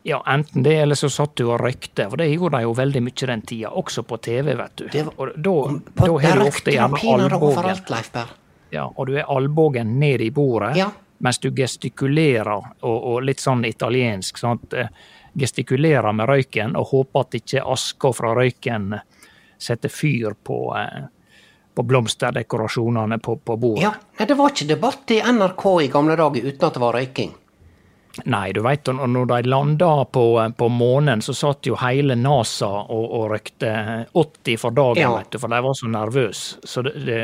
Ja, 0.05 0.23
enten 0.29 0.61
det, 0.65 0.73
eller 0.83 0.97
så 0.97 1.09
satt 1.09 1.35
du 1.37 1.47
og 1.51 1.59
røykte, 1.61 2.07
for 2.09 2.17
det 2.21 2.27
gjorde 2.31 2.57
de 2.59 2.65
jo 2.65 2.73
veldig 2.77 3.03
mye 3.07 3.29
den 3.29 3.45
tida, 3.45 3.69
også 3.77 4.03
på 4.09 4.17
TV, 4.25 4.55
vet 4.57 4.75
du. 4.81 4.87
Det 4.93 5.05
var- 5.05 5.13
og 5.17 5.37
da, 5.37 5.55
På 6.01 6.09
da 6.09 6.17
har 6.25 6.41
du 6.41 6.47
ofte 6.49 6.73
gjerne 6.73 6.97
albuen. 6.97 8.41
Ja, 8.71 8.87
og 8.95 9.07
du 9.07 9.15
er 9.17 9.25
albuen 9.29 9.99
ned 9.99 10.21
i 10.21 10.31
bordet, 10.31 10.75
Ja. 10.75 10.89
mens 11.19 11.39
du 11.39 11.51
gestikulerer, 11.51 12.63
og, 12.81 13.03
og 13.03 13.21
litt 13.23 13.39
sånn 13.39 13.65
italiensk. 13.65 14.37
sånn 14.37 14.59
at 14.63 14.73
eh, 14.73 14.87
Gestikulerer 15.35 16.13
med 16.15 16.29
røyken 16.29 16.77
og 16.79 16.87
håper 16.93 17.19
at 17.25 17.33
ikke 17.35 17.63
aska 17.73 18.13
fra 18.15 18.29
røyken 18.37 18.93
setter 19.59 19.89
fyr 19.91 20.31
på, 20.43 20.59
eh, 20.79 21.01
på 21.75 21.83
blomsterdekorasjonene 21.83 23.17
på, 23.19 23.35
på 23.43 23.57
bordet. 23.57 23.83
Ja, 23.83 23.91
nei, 24.19 24.27
det 24.27 24.37
var 24.39 24.49
ikke 24.53 24.67
debatt 24.69 25.11
i 25.11 25.19
NRK 25.21 25.65
i 25.83 25.87
gamle 25.91 26.15
dager 26.15 26.47
uten 26.47 26.67
at 26.67 26.73
det 26.73 26.81
var 26.81 26.95
røyking. 26.95 27.33
Nei, 28.23 28.53
du 28.55 28.61
veit, 28.63 28.87
og 28.87 29.09
når 29.11 29.25
de 29.27 29.49
landa 29.51 29.89
på, 30.07 30.21
på 30.55 30.67
månen, 30.71 31.19
så 31.21 31.33
satt 31.35 31.67
jo 31.67 31.75
hele 31.81 32.15
NASA 32.15 32.69
og, 32.69 33.03
og 33.17 33.25
røykte 33.33 33.71
80 34.15 34.55
for 34.61 34.71
dagen, 34.77 35.01
Ja. 35.03 35.09
vet 35.17 35.33
du, 35.35 35.39
for 35.41 35.51
de 35.51 35.59
var 35.65 35.75
så 35.75 35.89
nervøse. 35.91 36.61
Så 36.63 36.81
det, 36.85 36.93
det, 37.03 37.17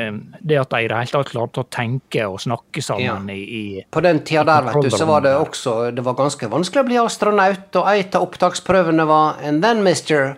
det 0.44 0.58
at 0.60 0.68
de 0.74 0.82
i 0.84 0.90
det 0.92 0.98
hele 0.98 1.14
tatt 1.14 1.32
klarte 1.32 1.64
å 1.64 1.68
tenke 1.72 2.26
og 2.28 2.40
snakke 2.44 2.84
sammen 2.84 3.30
Ja. 3.32 3.34
i, 3.34 3.40
i 3.40 3.84
På 3.90 4.04
den 4.04 4.20
tida 4.20 4.44
der, 4.44 4.68
vet 4.68 4.84
du, 4.84 4.90
så 4.92 5.08
var 5.08 5.24
det 5.24 5.32
også 5.40 5.78
Det 5.96 6.04
var 6.04 6.18
ganske 6.20 6.50
vanskelig 6.52 6.84
å 6.84 6.90
bli 6.90 7.00
astronaut, 7.00 7.68
og 7.80 7.88
ei 7.88 8.04
av 8.12 8.26
opptaksprøvene 8.28 9.06
var 9.08 9.40
And 9.42 9.64
then, 9.64 9.80
mister, 9.82 10.36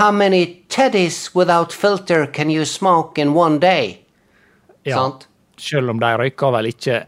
how 0.00 0.10
many 0.10 0.46
teddies 0.72 1.34
without 1.34 1.72
filter 1.76 2.24
can 2.26 2.48
you 2.48 2.64
smoke 2.64 3.20
in 3.20 3.34
one 3.36 3.58
day? 3.60 3.98
Ja, 4.88 4.96
Sant? 4.96 5.26
Selv 5.60 5.90
om 5.92 6.00
de 6.00 6.08
røyka 6.16 6.48
vel 6.56 6.70
ikke 6.72 7.02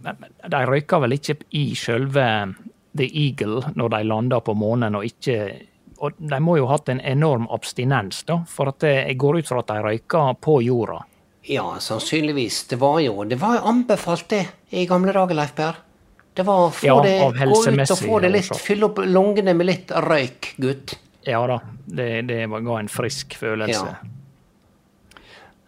De 0.00 0.60
røyka 0.66 1.00
vel 1.02 1.16
ikke 1.16 1.36
i 1.58 1.70
sjølve 1.78 2.26
The 2.96 3.06
Eagle 3.06 3.72
når 3.76 3.92
de 3.94 4.00
landa 4.08 4.40
på 4.44 4.54
månen, 4.58 4.96
og 4.98 5.06
ikke 5.06 5.40
og 6.00 6.16
De 6.16 6.38
må 6.40 6.54
jo 6.56 6.64
ha 6.64 6.78
hatt 6.78 6.88
en 6.88 7.00
enorm 7.04 7.44
abstinens, 7.52 8.22
da, 8.24 8.38
for 8.48 8.70
at 8.72 8.86
jeg 8.88 9.18
går 9.20 9.42
ut 9.42 9.50
fra 9.50 9.60
at 9.60 9.68
de 9.68 9.82
røyka 9.84 10.22
på 10.40 10.54
jorda. 10.64 11.02
Ja, 11.44 11.74
sannsynligvis. 11.80 12.62
Det 12.70 12.78
var 12.80 13.00
jo 13.04 13.24
Det 13.24 13.36
var 13.36 13.60
anbefalt, 13.68 14.28
det, 14.28 14.46
i 14.70 14.86
gamle 14.88 15.12
dager, 15.12 15.36
Leif 15.36 15.52
Per. 15.54 15.76
Det 16.34 16.46
var 16.46 16.68
å 16.68 16.70
få 16.72 16.86
Ja, 16.86 16.96
det, 17.04 17.12
gå 17.20 17.60
ut 17.68 17.90
og 17.90 17.98
få 18.00 18.20
det 18.24 18.32
litt, 18.32 18.56
fylle 18.56 18.88
opp 18.88 19.02
lungene 19.04 19.52
med 19.52 19.68
litt 19.68 19.92
røyk, 19.92 20.54
gutt. 20.56 20.96
Ja 21.26 21.42
da, 21.46 21.58
det, 21.84 22.08
det 22.30 22.46
ga 22.48 22.78
en 22.78 22.88
frisk 22.88 23.36
følelse. 23.36 23.92
Ja. 23.92 25.20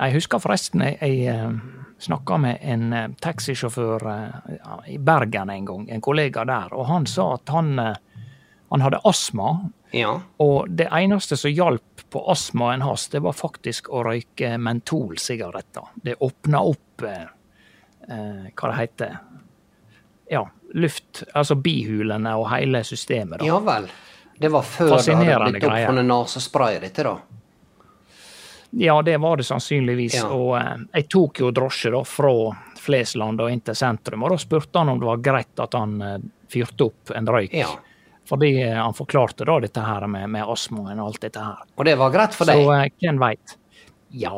Jeg 0.03 0.17
husker 0.17 0.41
forresten 0.43 0.81
jeg, 0.87 0.97
jeg 1.03 1.51
snakka 2.03 2.39
med 2.43 2.59
en 2.63 2.93
eh, 2.93 3.09
taxisjåfør 3.23 4.07
eh, 4.13 4.95
i 4.95 4.99
Bergen 4.99 5.51
en 5.51 5.65
gang, 5.69 5.89
en 5.91 6.03
kollega 6.05 6.45
der, 6.49 6.73
og 6.75 6.87
han 6.91 7.07
sa 7.07 7.35
at 7.37 7.53
han, 7.55 7.79
eh, 7.79 8.27
han 8.71 8.85
hadde 8.85 9.01
astma. 9.09 9.53
Ja. 9.93 10.17
Og 10.43 10.71
det 10.71 10.89
eneste 10.93 11.37
som 11.37 11.53
hjalp 11.53 12.05
på 12.13 12.25
astmaen 12.33 12.83
hans, 12.85 13.09
det 13.13 13.23
var 13.25 13.37
faktisk 13.37 13.91
å 13.93 14.03
røyke 14.07 14.57
mentolsigaretter. 14.59 15.93
Det 15.95 16.19
åpna 16.21 16.63
opp 16.73 17.05
eh, 17.09 17.29
hva 18.09 18.73
det 18.73 18.79
heter 18.81 19.19
Ja, 20.33 20.41
luft 20.75 21.23
Altså 21.39 21.55
bihulene 21.55 22.33
og 22.41 22.49
hele 22.51 22.81
systemet. 22.85 23.39
da. 23.39 23.47
ja 23.47 23.61
vel. 23.63 23.87
Det 24.43 24.49
var 24.51 24.65
før 24.67 24.97
det 24.97 25.15
hadde 25.15 25.53
blitt 25.53 25.65
oppfunnet 25.69 26.09
nesespray, 26.09 26.81
dette, 26.83 27.05
da. 27.07 27.42
Ja, 28.75 29.03
det 29.03 29.17
var 29.17 29.37
det 29.37 29.45
sannsynligvis. 29.45 30.15
Ja. 30.15 30.29
Og 30.33 30.57
eh, 30.57 30.85
jeg 30.93 31.09
tok 31.13 31.41
jo 31.43 31.51
drosje 31.53 31.91
da 31.93 32.01
fra 32.09 32.33
Flesland 32.81 33.41
og 33.45 33.53
inn 33.53 33.61
til 33.61 33.77
sentrum, 33.77 34.25
og 34.25 34.33
da 34.33 34.39
spurte 34.41 34.81
han 34.81 34.89
om 34.89 35.01
det 35.01 35.09
var 35.11 35.25
greit 35.25 35.61
at 35.61 35.77
han 35.77 35.99
eh, 36.01 36.21
fyrte 36.53 36.89
opp 36.89 37.13
en 37.13 37.29
røyk. 37.29 37.53
Ja. 37.53 37.69
Fordi 38.29 38.55
eh, 38.63 38.79
han 38.79 38.97
forklarte 38.97 39.45
da 39.45 39.59
dette 39.61 39.85
her 39.85 40.07
med, 40.09 40.31
med 40.33 40.49
astmaen 40.49 41.03
og 41.03 41.11
alt 41.11 41.27
dette 41.27 41.43
her. 41.45 41.67
Og 41.77 41.85
det 41.85 41.99
var 42.01 42.15
greit 42.15 42.39
for 42.39 42.49
deg? 42.49 42.63
Så 42.65 42.79
hvem 43.05 43.21
veit? 43.21 43.59
Ja, 44.13 44.33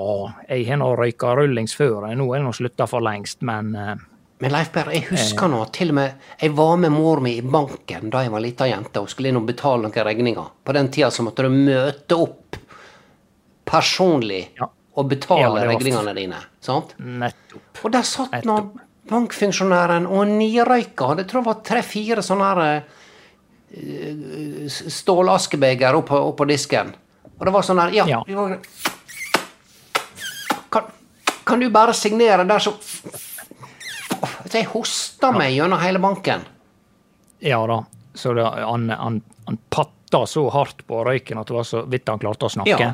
jeg 0.49 0.67
har 0.67 0.83
nå 0.83 0.91
røyka 0.99 1.37
rullings 1.39 1.75
før, 1.79 2.11
nå 2.15 2.27
er 2.35 2.43
det 2.43 2.49
nå 2.49 2.53
slutta 2.55 2.89
for 2.91 3.03
lengst, 3.03 3.41
men 3.43 3.73
Men 3.75 4.51
Leif 4.51 4.73
Per, 4.75 4.91
jeg 4.95 5.07
husker 5.09 5.49
nå 5.51 5.61
til 5.75 5.91
og 5.91 5.97
med 5.99 6.27
Jeg 6.43 6.53
var 6.55 6.77
med 6.77 6.93
mor 6.93 7.23
mi 7.23 7.37
i 7.39 7.43
banken 7.43 8.11
da 8.11 8.23
jeg 8.23 8.33
var 8.35 8.43
lita 8.43 8.67
jente 8.67 9.03
og 9.03 9.11
skulle 9.11 9.31
inn 9.31 9.39
og 9.39 9.47
betale 9.47 9.87
noen 9.87 10.07
regninger. 10.07 10.51
På 10.63 10.75
den 10.75 10.91
tida 10.95 11.11
så 11.11 11.23
måtte 11.27 11.47
du 11.47 11.55
møte 11.55 12.19
opp 12.19 12.59
personlig 13.75 14.43
Ja. 14.61 14.69
og 14.97 15.09
betale 15.11 15.41
Ja, 15.43 15.53
det 15.61 15.69
regningene 15.75 16.15
dine. 16.17 16.41
Sant? 16.65 16.95
nettopp. 16.99 17.85
Og 17.85 17.93
der 17.93 18.03
satt 18.09 18.45
nå 18.47 18.59
bankfunksjonæren 19.11 20.07
og 20.09 20.27
nirøyka. 20.31 21.15
Det 21.19 21.27
tror 21.29 21.43
jeg 21.43 21.49
var 21.51 21.59
tre-fire 21.67 22.23
sånne 22.25 22.45
her 22.55 22.63
eh, 23.75 24.69
stålaskebeger 24.69 25.95
oppå 25.99 26.17
opp 26.31 26.37
på 26.41 26.47
disken. 26.49 26.95
Og 27.39 27.45
det 27.49 27.53
var 27.53 27.63
sånn 27.67 27.81
her 27.83 27.91
Ja. 27.93 28.07
Ja. 28.29 28.49
Kan, 30.71 30.83
kan 31.45 31.61
du 31.61 31.69
bare 31.71 31.95
signere 31.95 32.45
der, 32.49 32.59
så 32.59 32.75
Jeg 34.55 34.69
hosta 34.71 35.33
meg 35.35 35.57
gjennom 35.57 35.81
hele 35.83 35.99
banken. 35.99 36.45
Ja 37.43 37.59
da. 37.67 37.81
Så 38.15 38.33
det, 38.37 38.45
han, 38.47 38.89
han, 38.91 39.17
han 39.49 39.59
patta 39.69 40.21
så 40.31 40.45
hardt 40.55 40.85
på 40.87 41.01
røyken 41.05 41.41
at 41.41 41.49
det 41.51 41.57
var 41.57 41.67
så 41.67 41.83
vidt 41.91 42.07
han 42.09 42.21
klarte 42.23 42.47
å 42.47 42.53
snakke. 42.55 42.79
Ja. 42.79 42.93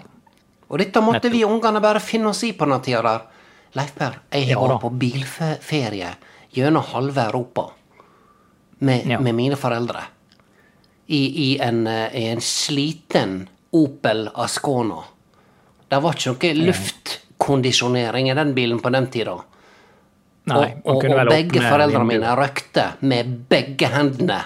Og 0.70 0.78
dette 0.78 1.00
måtte 1.02 1.26
Nettopp. 1.28 1.32
vi 1.34 1.44
ungene 1.44 1.80
bare 1.82 2.00
finne 2.00 2.30
oss 2.30 2.44
i 2.46 2.52
på 2.54 2.66
den 2.70 2.80
tida 2.84 3.02
der. 3.02 3.26
Leif 3.74 3.94
Per, 3.98 4.20
jeg 4.32 4.48
Ja 4.48 4.58
vært 4.60 4.80
på 4.82 4.90
bilferie 4.98 6.10
gjennom 6.54 6.82
halve 6.82 7.26
Europa 7.26 7.68
med, 8.80 9.06
Ja. 9.06 9.20
med 9.20 9.34
mine 9.34 9.56
foreldre. 9.56 10.02
I, 11.06 11.52
i, 11.52 11.58
en, 11.58 11.86
eh, 11.86 12.14
i 12.14 12.26
en 12.30 12.40
sliten 12.40 13.48
Opel 13.72 14.28
Ascona. 14.34 15.02
Det 15.88 15.98
var 16.02 16.14
ikke 16.14 16.54
noe 16.54 16.66
luftkondisjonering 16.66 18.30
i 18.30 18.34
den 18.34 18.54
bilen 18.54 18.78
på 18.78 18.90
den 18.90 19.06
tida. 19.10 19.36
Nei, 20.50 20.74
og, 20.84 20.96
og, 20.96 21.04
og 21.04 21.28
begge 21.28 21.60
foreldrene 21.60 22.06
mine 22.06 22.36
røykte 22.38 22.92
med 23.00 23.48
begge 23.50 23.90
hendene 23.92 24.38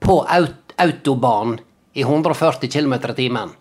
på 0.00 0.22
aut 0.24 0.74
autobahn 0.76 1.58
i 1.96 2.02
140 2.02 2.68
km 2.68 2.92
i 2.94 3.14
timen. 3.16 3.52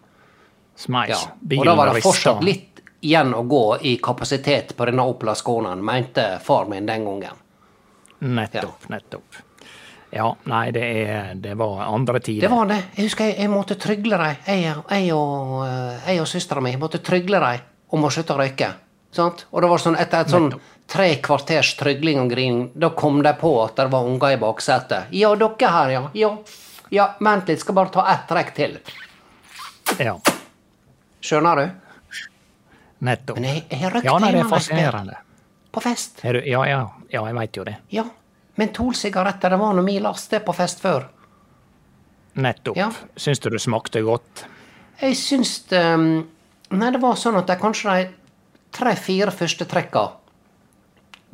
Smeis. 0.76 1.10
Ja. 1.10 1.60
Og 1.60 1.66
da 1.66 1.76
var 1.76 1.94
det 1.94 2.04
fortsatt 2.04 2.44
litt 2.44 2.82
igjen 3.06 3.34
å 3.38 3.44
gå 3.48 3.64
i 3.86 3.98
kapasitet 4.04 4.76
på 4.78 4.88
denne 4.90 5.06
Opel 5.06 5.30
Asconaen, 5.32 5.84
mente 5.86 6.40
far 6.44 6.66
min 6.70 6.86
den 6.86 7.06
gangen. 7.06 7.44
Nettopp, 8.20 8.88
nettopp. 8.90 9.42
Ja, 10.16 10.30
nei, 10.48 10.70
det, 10.72 10.86
er, 11.02 11.34
det 11.36 11.58
var 11.60 11.84
andre 11.84 12.20
tider. 12.24 12.48
Det 12.48 12.56
var 12.56 12.70
det. 12.70 12.78
Jeg 12.96 13.10
husker 13.10 13.30
jeg, 13.30 13.36
jeg 13.44 13.52
måtte 13.52 13.76
trygle 13.76 14.20
dem. 14.22 14.38
Jeg, 14.48 14.76
jeg 14.90 15.10
og, 15.14 15.58
eh, 15.66 16.08
jeg 16.08 16.22
og 16.24 16.30
søstera 16.32 16.64
mi 16.64 16.72
måtte 16.80 17.02
trygle 17.04 17.42
dem 17.44 17.66
om 17.96 18.08
å 18.08 18.12
slutte 18.14 18.36
å 18.36 18.40
røyke. 18.40 18.70
Sant? 19.16 19.46
Og 19.52 19.64
det 19.64 19.72
var 19.72 19.84
sånn 19.84 19.98
etter 20.00 20.24
et 20.24 20.32
sånn 20.32 20.50
tre 20.92 21.10
kvarters 21.24 21.74
trygling 21.80 22.22
og 22.22 22.32
grining, 22.32 22.70
da 22.80 22.92
kom 22.96 23.22
de 23.26 23.34
på 23.40 23.52
at 23.64 23.76
det 23.80 23.90
var 23.92 24.08
unger 24.08 24.36
i 24.36 24.40
baksetet. 24.40 25.12
Ja, 25.16 25.34
dere 25.40 25.74
her, 25.76 25.94
ja. 25.94 26.04
Ja, 26.14 26.32
ja 26.94 27.10
vent 27.20 27.52
litt, 27.52 27.64
skal 27.64 27.78
bare 27.80 27.94
ta 27.96 28.08
ett 28.14 28.28
trekk 28.30 28.56
til. 28.56 28.80
Ja, 30.00 30.18
Skjønner 31.26 31.62
du? 31.62 31.66
nettopp. 33.06 33.40
Men 33.40 33.50
jeg, 33.50 33.66
jeg 33.70 34.04
Ja, 34.04 34.18
nei, 34.20 34.32
det 34.34 34.44
er 34.44 34.50
fascinerende. 34.50 35.18
På 35.72 35.82
fest. 35.84 36.22
Du, 36.24 36.40
ja, 36.40 36.62
ja, 36.68 36.82
ja, 37.12 37.26
jeg 37.28 37.36
veit 37.36 37.58
jo 37.60 37.66
det. 37.68 37.76
Ja. 37.92 38.06
Mentolsigaretter, 38.56 39.52
det 39.52 39.60
var 39.60 39.76
nå 39.76 39.84
min 39.84 40.04
laste 40.04 40.40
på 40.40 40.56
fest 40.56 40.80
før. 40.84 41.10
Nettopp. 42.40 42.78
Ja. 42.80 42.90
Syns 43.20 43.42
du 43.44 43.50
det 43.52 43.62
smakte 43.64 44.02
godt? 44.04 44.46
Jeg 45.02 45.18
syns 45.20 45.58
um, 45.76 46.24
Nei, 46.76 46.90
det 46.92 47.00
var 47.04 47.18
sånn 47.20 47.36
at 47.38 47.50
det, 47.52 47.60
kanskje 47.62 47.94
de 48.00 48.06
tre-fire 48.76 49.32
første 49.32 49.68
trekka, 49.70 50.06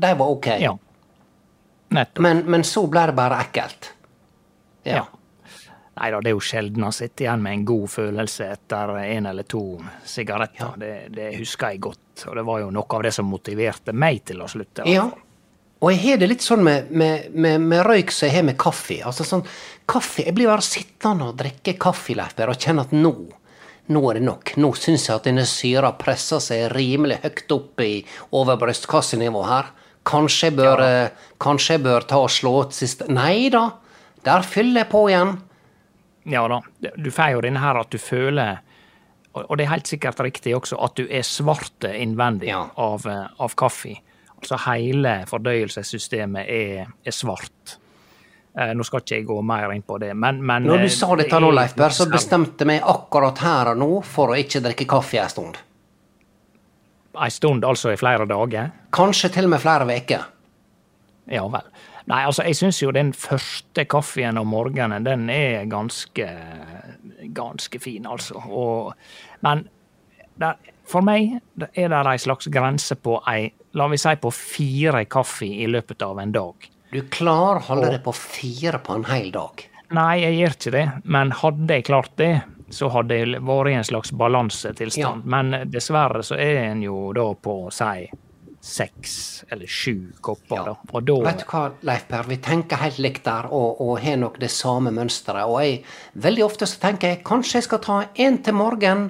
de 0.01 0.09
var 0.17 0.33
ok. 0.33 0.49
Ja. 0.61 0.73
Nettopp. 1.93 2.21
Men, 2.25 2.43
men 2.51 2.65
så 2.67 2.83
ble 2.89 3.05
det 3.09 3.15
bare 3.17 3.39
ekkelt. 3.45 3.93
ja. 4.83 5.03
Ja. 5.03 5.07
Nei 6.01 6.09
da, 6.09 6.17
det 6.17 6.31
er 6.31 6.33
jo 6.33 6.41
sjelden 6.41 6.85
å 6.87 6.93
sitte 6.95 7.27
igjen 7.27 7.43
med 7.43 7.59
en 7.59 7.65
god 7.69 7.89
følelse 7.93 8.47
etter 8.55 8.95
en 9.03 9.27
eller 9.29 9.45
to 9.45 9.63
sigaretter. 10.09 10.71
Det, 10.81 10.93
det 11.13 11.27
husker 11.35 11.75
jeg 11.75 11.83
godt, 11.85 12.23
og 12.25 12.39
det 12.39 12.45
var 12.47 12.63
jo 12.63 12.71
noe 12.73 12.97
av 12.97 13.03
det 13.05 13.11
som 13.13 13.27
motiverte 13.29 13.93
meg 13.93 14.23
til 14.31 14.41
å 14.41 14.47
slutte. 14.49 14.87
Ja. 14.89 15.03
Og 15.81 15.93
jeg 15.93 16.01
har 16.01 16.17
det 16.21 16.29
litt 16.31 16.45
sånn 16.45 16.63
med, 16.65 16.89
med, 16.89 17.29
med, 17.33 17.61
med 17.61 17.83
røyk 17.85 18.13
som 18.13 18.27
jeg 18.27 18.39
har 18.39 18.47
med 18.49 18.57
kaffe. 18.61 18.97
Altså 19.05 19.25
sånn, 19.25 19.45
kaffe, 19.89 20.25
Jeg 20.25 20.33
blir 20.37 20.49
bare 20.49 20.65
sittende 20.65 21.29
og 21.29 21.37
drikke 21.37 21.75
kaffe, 21.81 22.17
og 22.17 22.57
kjenne 22.57 22.87
at 22.87 22.97
nå 22.97 23.13
nå 23.91 24.01
er 24.07 24.19
det 24.19 24.25
nok. 24.25 24.53
Nå 24.61 24.71
syns 24.77 25.07
jeg 25.07 25.17
at 25.17 25.27
denne 25.27 25.45
syra 25.49 25.91
presser 25.99 26.41
seg 26.43 26.69
rimelig 26.71 27.19
høyt 27.25 27.53
opp 27.53 27.81
i 27.83 27.93
over 28.37 28.59
brystkassenivå 28.61 29.41
her. 29.49 29.71
Kanskje 30.07 30.49
jeg 30.49 30.57
bør, 30.57 30.81
ja. 30.81 31.07
kanskje 31.41 31.75
jeg 31.75 31.85
bør 31.85 32.05
ta 32.09 32.21
og 32.23 32.31
slå 32.33 32.53
ut 32.63 32.73
siste 32.77 33.05
Nei 33.11 33.51
da, 33.53 33.67
der 34.25 34.45
fyller 34.47 34.83
jeg 34.83 34.91
på 34.93 35.03
igjen. 35.11 35.35
Ja 36.29 36.47
da. 36.47 36.61
Du 36.97 37.09
får 37.11 37.35
jo 37.35 37.41
denne 37.41 37.59
her 37.63 37.79
at 37.81 37.89
du 37.89 37.97
føler 37.97 38.59
og 39.31 39.57
det 39.57 39.63
er 39.63 39.69
helt 39.71 39.87
sikkert 39.87 40.19
riktig 40.19 40.51
også, 40.57 40.75
at 40.83 40.97
du 40.99 41.05
er 41.07 41.23
svart 41.23 41.85
innvendig 41.87 42.49
Ja. 42.49 42.65
av, 42.75 43.05
eh, 43.07 43.27
av 43.39 43.53
kaffe. 43.55 43.95
Altså 44.41 44.57
hele 44.65 45.23
fordøyelsessystemet 45.25 46.49
er, 46.49 46.87
er 47.05 47.11
svart. 47.11 47.77
Eh, 48.57 48.73
nå 48.73 48.83
skal 48.83 48.99
ikke 48.99 49.15
jeg 49.15 49.25
gå 49.29 49.41
mer 49.41 49.71
inn 49.71 49.83
på 49.87 49.97
det, 49.99 50.13
men, 50.17 50.41
men 50.43 50.63
Når 50.67 50.79
eh, 50.79 50.81
du 50.83 50.89
sa 50.89 51.15
dette 51.15 51.39
nå, 51.39 51.51
Leif 51.55 51.75
Berr, 51.75 51.95
så 51.95 52.09
bestemte 52.11 52.65
jeg 52.65 52.67
meg 52.67 52.81
akkurat 52.83 53.37
her 53.39 53.71
og 53.71 53.77
nå 53.79 53.89
for 54.03 54.33
å 54.33 54.35
ikke 54.35 54.59
drikke 54.65 54.87
kaffe 54.91 55.21
en 55.21 55.29
stund. 55.31 55.57
Ei 57.21 57.29
stund, 57.31 57.63
altså 57.63 57.93
i 57.93 57.99
flere 57.99 58.25
dager? 58.27 58.71
Kanskje 58.91 59.31
til 59.31 59.47
og 59.47 59.53
med 59.55 59.63
flere 59.63 59.87
uker. 59.87 60.27
Ja 61.31 61.47
vel. 61.47 61.71
Nei, 62.09 62.23
altså, 62.25 62.45
jeg 62.47 62.57
syns 62.57 62.81
jo 62.81 62.89
den 62.95 63.11
første 63.13 63.85
kaffen 63.85 64.39
om 64.41 64.49
morgenen, 64.49 65.05
den 65.05 65.29
er 65.29 65.67
ganske 65.69 66.27
ganske 67.33 67.79
fin, 67.79 68.05
altså. 68.05 68.41
Og, 68.49 68.93
men 69.39 69.67
der, 70.41 70.57
for 70.87 71.05
meg 71.05 71.39
er 71.73 71.91
det 71.91 72.03
ei 72.13 72.19
slags 72.21 72.49
grense 72.51 72.97
på 72.99 73.19
ei, 73.29 73.51
la 73.77 73.87
vi 73.91 73.99
si 74.01 74.15
på 74.21 74.31
fire 74.35 75.05
kaffe 75.11 75.47
i 75.47 75.67
løpet 75.69 76.01
av 76.05 76.19
en 76.19 76.33
dag. 76.35 76.71
Du 76.91 77.01
klarer 77.13 77.61
å 77.61 77.67
holde 77.69 77.91
deg 77.93 78.01
på 78.03 78.13
fire 78.15 78.81
på 78.83 78.97
en 78.99 79.05
hel 79.07 79.29
dag. 79.31 79.67
Nei, 79.95 80.23
jeg 80.23 80.39
gjør 80.39 80.57
ikke 80.57 80.73
det, 80.75 80.87
men 81.03 81.31
hadde 81.35 81.77
jeg 81.77 81.87
klart 81.87 82.11
det, 82.19 82.33
så 82.71 82.87
hadde 82.91 83.15
jeg 83.15 83.39
vært 83.43 83.71
i 83.71 83.77
en 83.77 83.87
slags 83.87 84.13
balansetilstand. 84.15 85.25
Ja. 85.25 85.31
Men 85.35 85.71
dessverre 85.71 86.23
så 86.23 86.37
er 86.39 86.61
en 86.69 86.83
jo 86.83 87.09
da 87.15 87.27
på, 87.35 87.55
si, 87.75 88.07
seks 88.61 89.43
eller 89.49 89.67
sju 89.67 90.11
kopper, 90.21 90.65
da. 90.69 90.75
Og 90.93 91.05
da 91.07 91.15
Vet 91.25 91.39
du 91.43 91.47
hva, 91.49 91.63
Leif 91.87 92.03
Per, 92.11 92.27
vi 92.29 92.37
tenker 92.37 92.77
helt 92.77 92.99
likt 93.01 93.23
der, 93.25 93.47
og, 93.51 93.81
og 93.81 93.95
har 94.03 94.19
nok 94.21 94.37
det 94.41 94.51
samme 94.53 94.93
mønsteret. 94.93 95.49
Og 95.49 95.63
jeg, 95.65 95.79
veldig 96.13 96.45
ofte 96.45 96.69
så 96.69 96.77
tenker 96.83 97.15
jeg 97.15 97.23
kanskje 97.27 97.57
jeg 97.59 97.67
skal 97.69 97.81
ta 97.85 97.97
en 98.21 98.37
til 98.45 98.53
morgen 98.57 99.07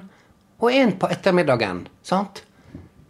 og 0.62 0.72
en 0.72 0.96
på 0.96 1.10
ettermiddagen. 1.12 1.86
sant? 2.02 2.44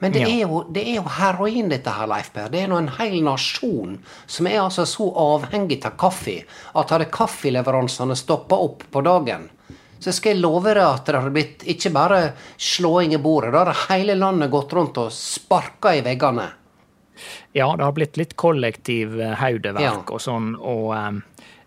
Men 0.02 0.10
det, 0.12 0.20
Ja. 0.24 0.26
er 0.26 0.40
jo, 0.50 0.64
det 0.72 0.82
er 0.82 0.94
jo 0.96 1.02
heroin, 1.06 1.68
dette 1.70 1.90
her, 1.94 2.08
Leif 2.10 2.32
Per. 2.34 2.48
Det 2.50 2.58
er 2.64 2.66
nå 2.66 2.78
en 2.80 2.88
hel 2.98 3.20
nasjon 3.22 4.00
som 4.26 4.46
er 4.50 4.58
altså 4.64 4.82
så 4.84 5.06
avhengig 5.14 5.84
av 5.86 5.94
kaffe 5.96 6.40
at 6.74 6.90
hadde 6.90 7.06
kaffeleveransene 7.06 8.16
stoppa 8.18 8.58
opp 8.58 8.82
på 8.90 9.02
dagen, 9.06 9.46
så 10.02 10.12
skal 10.12 10.34
jeg 10.34 10.42
love 10.42 10.72
deg 10.74 10.82
at 10.84 11.06
det 11.08 11.20
har 11.22 11.30
blitt 11.34 11.62
ikke 11.70 11.92
bare 11.94 12.20
slåing 12.58 13.14
i 13.14 13.20
bordet, 13.22 13.52
da 13.54 13.64
har 13.70 13.86
hele 13.92 14.14
landet 14.18 14.50
gått 14.52 14.72
rundt 14.76 14.98
og 14.98 15.12
sparka 15.14 15.94
i 15.98 16.02
veggene. 16.04 16.48
Ja, 17.54 17.68
det 17.76 17.84
har 17.84 17.92
blitt 17.94 18.16
litt 18.18 18.36
kollektiv 18.40 19.18
eh, 19.20 19.34
haudeverk 19.38 19.84
Ja. 19.84 19.98
og 20.08 20.20
sånn, 20.24 20.54
og 20.58 20.90
Um, 20.96 21.22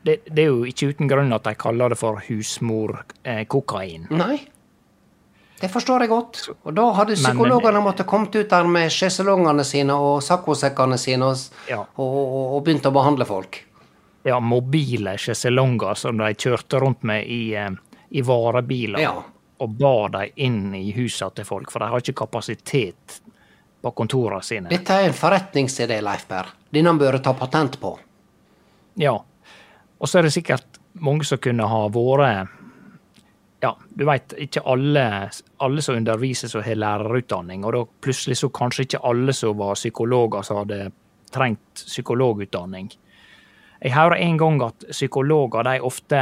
det, 0.05 0.19
det 0.29 0.43
er 0.43 0.51
jo 0.51 0.65
ikke 0.69 0.91
uten 0.93 1.07
grunn 1.09 1.31
at 1.33 1.47
de 1.47 1.55
kaller 1.57 1.89
det 1.89 1.97
for 1.97 2.19
husmorkokain. 2.27 4.07
Nei. 4.13 4.37
Det 5.61 5.69
forstår 5.71 6.03
jeg 6.03 6.11
godt. 6.11 6.41
Og 6.67 6.73
da 6.75 6.89
hadde 6.97 7.15
psykologene 7.17 7.79
måttet 7.81 8.05
kommet 8.09 8.35
ut 8.35 8.49
der 8.51 8.67
med 8.69 8.91
sjeselongene 8.93 9.63
sine 9.65 9.95
og 9.95 10.19
saccosekkene 10.25 10.97
sine 10.99 11.31
og, 11.31 11.37
Ja. 11.71 11.79
og, 11.95 12.17
og, 12.19 12.43
og 12.57 12.65
begynt 12.67 12.85
å 12.85 12.91
behandle 12.93 13.25
folk. 13.25 13.61
Ja, 14.25 14.39
mobile 14.41 15.15
sjeselonger 15.21 15.95
som 15.97 16.17
de 16.17 16.31
kjørte 16.33 16.79
rundt 16.81 17.03
med 17.07 17.25
i, 17.29 17.53
eh, 17.55 17.69
i 18.09 18.21
varebiler. 18.21 18.99
Ja. 18.99 19.13
Og 19.57 19.69
bar 19.79 20.11
dem 20.11 20.33
inn 20.35 20.73
i 20.75 20.89
husene 20.95 21.31
til 21.35 21.47
folk, 21.47 21.71
for 21.71 21.79
de 21.79 21.87
har 21.91 22.03
ikke 22.03 22.17
kapasitet 22.25 23.21
på 23.81 23.91
kontorene 23.95 24.43
sine. 24.43 24.69
Dette 24.71 24.97
er 24.97 25.07
en 25.07 25.15
forretningsidé, 25.15 26.01
Leif 26.03 26.25
Berr. 26.27 26.49
Denne 26.73 26.95
bør 26.99 27.19
ta 27.23 27.35
patent 27.37 27.79
på. 27.79 27.93
Ja. 28.99 29.15
Og 29.97 30.09
så 30.09 30.19
er 30.19 30.27
det 30.27 30.35
sikkert 30.35 30.79
mange 31.05 31.27
som 31.27 31.41
kunne 31.41 31.67
ha 31.69 31.81
vært 31.93 32.61
Ja, 33.63 33.71
du 33.97 34.03
veit, 34.05 34.33
ikke 34.37 34.61
alle, 34.67 35.31
alle 35.63 35.81
som 35.81 35.95
underviser 35.97 36.51
som 36.51 36.61
har 36.61 36.75
lærerutdanning, 36.77 37.63
og 37.65 37.73
da 37.73 37.83
plutselig 38.03 38.37
så 38.37 38.49
kanskje 38.53 38.83
ikke 38.85 39.01
alle 39.07 39.33
som 39.33 39.57
var 39.57 39.79
psykologer 39.79 40.43
som 40.45 40.59
hadde 40.59 40.91
trengt 41.33 41.85
psykologutdanning. 41.85 42.91
Jeg 43.81 43.93
hører 43.95 44.21
en 44.21 44.37
gang 44.37 44.61
at 44.65 44.85
psykologer 44.91 45.65
de 45.65 45.79
ofte 45.81 46.21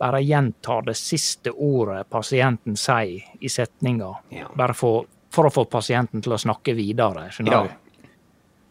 bare 0.00 0.22
gjentar 0.24 0.86
det 0.86 0.96
siste 0.96 1.52
ordet 1.52 2.06
pasienten 2.10 2.76
sier 2.76 3.20
i 3.40 3.48
setninga, 3.52 4.14
Ja. 4.32 4.48
bare 4.56 4.74
for, 4.74 5.04
for 5.30 5.44
å 5.44 5.52
få 5.52 5.66
pasienten 5.68 6.22
til 6.22 6.32
å 6.32 6.38
snakke 6.40 6.74
videre. 6.74 7.28
skjønner 7.30 7.52
Ja. 7.52 7.62
du? 7.62 8.08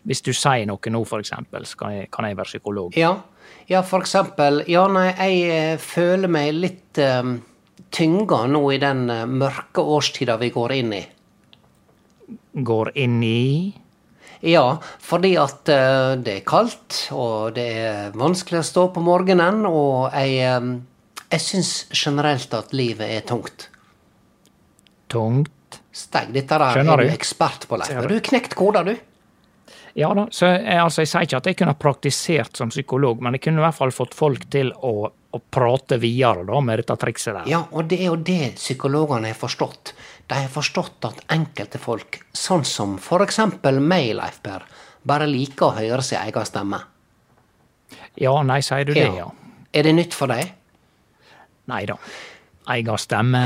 Hvis 0.08 0.24
du 0.24 0.32
sier 0.34 0.66
noe 0.66 0.90
nå, 0.90 1.04
eksempel, 1.20 1.66
så 1.66 1.78
kan 1.78 1.92
jeg, 1.92 2.10
kan 2.12 2.26
jeg 2.26 2.36
være 2.38 2.46
psykolog. 2.48 2.98
Ja, 2.98 3.22
ja 3.68 3.82
for 3.82 4.02
eksempel 4.02 4.64
Ja, 4.68 4.88
nei, 4.88 5.14
jeg 5.14 5.52
eh, 5.52 5.78
føler 5.78 6.28
meg 6.28 6.54
litt 6.54 6.98
um, 6.98 7.42
tynga 7.92 8.48
nå 8.48 8.64
i 8.74 8.80
den 8.82 9.10
eh, 9.10 9.26
mørke 9.26 9.84
årstida 9.84 10.38
vi 10.42 10.50
går 10.56 10.72
inn 10.80 10.94
i. 10.94 11.04
Går 12.56 12.92
inn 12.96 13.22
i 13.24 13.74
Ja, 14.42 14.78
fordi 15.04 15.34
at 15.38 15.68
eh, 15.70 16.16
det 16.24 16.38
er 16.40 16.46
kaldt, 16.48 17.10
og 17.12 17.56
det 17.58 17.68
er 17.84 18.12
vanskelig 18.16 18.62
å 18.62 18.68
stå 18.70 18.86
på 18.96 19.04
morgenen, 19.04 19.66
og 19.68 20.14
jeg, 20.16 20.40
eh, 20.48 20.70
jeg 21.30 21.42
syns 21.46 21.74
generelt 21.94 22.54
at 22.58 22.74
livet 22.74 23.10
er 23.20 23.22
tungt. 23.28 23.70
tungt. 25.10 25.80
Steig, 25.92 26.32
dette 26.34 26.58
der 26.58 26.74
Skjønner 26.78 27.02
er 27.02 27.04
du 27.04 27.10
du? 27.10 27.14
ekspert 27.18 27.66
på, 27.70 27.78
Leif. 27.78 27.90
Du? 27.90 28.08
Du 28.08 28.14
har 28.16 28.26
knekt 28.26 28.56
koder, 28.58 28.84
du. 28.88 28.96
Ja 29.98 30.12
da, 30.14 30.28
så 30.32 30.46
jeg, 30.54 30.78
altså, 30.80 31.02
jeg 31.02 31.10
sier 31.10 31.26
ikke 31.26 31.38
at 31.40 31.48
jeg 31.50 31.58
kunne 31.60 31.74
ha 31.74 31.78
praktisert 31.82 32.58
som 32.58 32.70
psykolog, 32.70 33.22
men 33.26 33.36
jeg 33.36 33.42
kunne 33.48 33.60
i 33.60 33.66
hvert 33.66 33.76
fall 33.78 33.92
fått 33.92 34.14
folk 34.16 34.46
til 34.54 34.70
å, 34.86 35.10
å 35.10 35.40
prate 35.52 35.98
videre 36.00 36.46
da, 36.48 36.60
med 36.64 36.80
dette 36.84 36.96
trikset 37.02 37.36
der. 37.40 37.50
Ja, 37.50 37.64
og 37.74 37.90
det 37.90 38.00
er 38.00 38.12
jo 38.12 38.20
det 38.30 38.54
psykologene 38.60 39.32
har 39.34 39.38
forstått. 39.38 39.94
De 40.30 40.38
har 40.44 40.54
forstått 40.54 41.10
at 41.10 41.24
enkelte 41.34 41.82
folk, 41.82 42.22
sånn 42.38 42.64
som 42.70 42.96
for 43.02 43.26
eksempel 43.26 43.82
meg, 43.82 44.14
Leif 44.18 44.40
Per, 44.46 44.64
bare 45.10 45.28
liker 45.30 45.72
å 45.72 45.76
høre 45.82 46.06
sin 46.06 46.22
egen 46.22 46.48
stemme. 46.48 46.80
Ja, 48.22 48.36
nei, 48.46 48.62
sier 48.66 48.86
du 48.86 48.94
det, 48.94 49.10
ja. 49.18 49.28
Er 49.74 49.86
det 49.90 49.94
nytt 49.98 50.16
for 50.18 50.30
deg? 50.32 50.54
Nei 51.70 51.86
da. 51.90 51.96
Egen 52.76 52.98
stemme. 53.02 53.46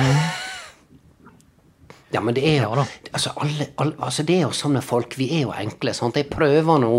Ja, 2.13 2.21
men 2.21 2.36
det 2.38 2.43
er 2.45 2.59
jo 2.62 2.75
Ja 2.77 2.83
altså, 2.86 3.31
alle, 3.41 3.67
alle, 3.81 3.95
altså, 3.97 4.23
det 4.27 4.36
er 4.36 4.43
jo 4.45 4.51
sånn 4.53 4.75
med 4.77 4.86
folk. 4.86 5.15
Vi 5.17 5.31
er 5.33 5.47
jo 5.47 5.53
enkle. 5.57 5.95
sant? 5.97 6.19
Jeg 6.19 6.29
prøver 6.29 6.81
nå 6.83 6.91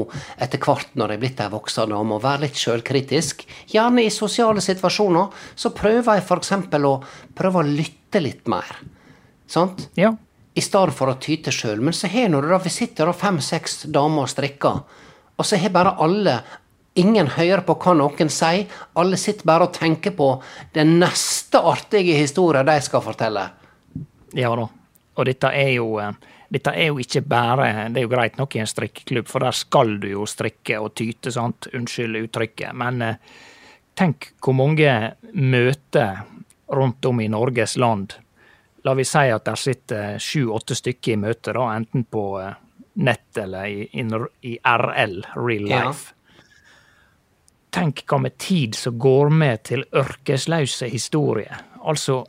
etter 0.42 0.58
hvert 0.58 0.96
når 0.98 1.14
jeg 1.14 1.20
er 1.20 1.22
blitt 1.22 1.42
ei 1.44 1.52
voksen 1.52 1.92
dame, 1.94 2.16
å 2.16 2.22
være 2.22 2.46
litt 2.48 2.58
sjølkritisk. 2.58 3.44
Gjerne 3.70 4.02
i 4.02 4.10
sosiale 4.10 4.64
situasjoner. 4.64 5.30
Så 5.54 5.70
prøver 5.76 6.18
jeg 6.18 6.26
f.eks. 6.26 6.52
å 6.82 6.94
prøve 7.38 7.62
å 7.62 7.68
lytte 7.68 8.22
litt 8.24 8.50
mer. 8.50 8.74
Sant? 9.46 9.86
Ja. 10.00 10.14
I 10.54 10.62
stedet 10.62 10.94
for 10.98 11.10
å 11.10 11.18
tyte 11.22 11.54
sjøl. 11.54 11.82
Men 11.82 11.94
så 11.94 12.10
har 12.10 12.30
nå 12.30 12.42
da, 12.42 12.58
vi 12.62 12.74
sitter 12.74 13.10
da 13.10 13.14
fem-seks 13.14 13.84
damer 13.94 14.26
og 14.26 14.34
strikker, 14.34 14.82
og 15.34 15.46
så 15.46 15.58
har 15.58 15.72
bare 15.74 15.96
alle 16.02 16.36
Ingen 16.94 17.26
hører 17.34 17.64
på 17.66 17.74
hva 17.82 17.94
noen 17.98 18.30
sier. 18.30 18.68
Alle 18.94 19.18
sitter 19.18 19.46
bare 19.48 19.66
og 19.66 19.74
tenker 19.74 20.14
på 20.14 20.28
den 20.76 20.98
neste 21.00 21.58
artige 21.58 22.14
historien 22.18 22.66
de 22.66 22.78
skal 22.84 23.02
fortelle. 23.02 23.48
Ja 24.34 24.54
da. 24.54 24.68
Og 25.14 25.26
dette 25.26 25.50
er 25.54 25.72
jo 25.76 25.98
eh, 26.02 26.14
dette 26.54 26.70
er 26.70 26.92
jo 26.92 27.00
ikke 27.02 27.24
bare 27.26 27.88
Det 27.90 27.98
er 27.98 28.06
jo 28.06 28.12
greit 28.12 28.36
nok 28.38 28.54
i 28.54 28.60
en 28.62 28.70
strikkeklubb, 28.70 29.26
for 29.26 29.42
der 29.42 29.56
skal 29.56 29.96
du 29.98 30.08
jo 30.12 30.26
strikke 30.26 30.78
og 30.78 30.94
tyte, 30.94 31.32
sant. 31.34 31.66
Unnskyld 31.74 32.20
uttrykket. 32.22 32.74
Men 32.78 33.02
eh, 33.02 33.16
tenk 33.98 34.32
hvor 34.42 34.54
mange 34.54 35.14
møter 35.32 36.22
rundt 36.74 37.04
om 37.04 37.20
i 37.20 37.28
Norges 37.28 37.76
land. 37.76 38.14
La 38.84 38.94
vi 38.94 39.06
si 39.08 39.30
at 39.32 39.46
der 39.48 39.58
sitter 39.58 40.18
sju-åtte 40.20 40.76
stykker 40.76 41.14
i 41.14 41.20
møte, 41.20 41.54
da, 41.56 41.70
enten 41.74 42.04
på 42.04 42.24
eh, 42.42 42.54
nett 43.02 43.38
eller 43.40 43.66
i, 43.66 43.88
i 44.46 44.58
RL, 44.62 45.22
real 45.34 45.70
Ja. 45.70 45.88
Tenk 47.74 48.04
hva 48.06 48.20
med 48.22 48.38
tid 48.38 48.76
som 48.78 48.98
går 49.02 49.32
med 49.34 49.64
til 49.66 49.82
ørkesløse 49.90 50.86
historier. 50.92 51.64
Altså, 51.82 52.20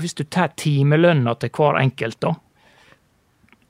hvis 0.00 0.16
du 0.16 0.24
tar 0.24 0.54
timelønna 0.56 1.36
til 1.40 1.52
hver 1.52 1.76
enkelt, 1.82 2.20
da, 2.24 2.32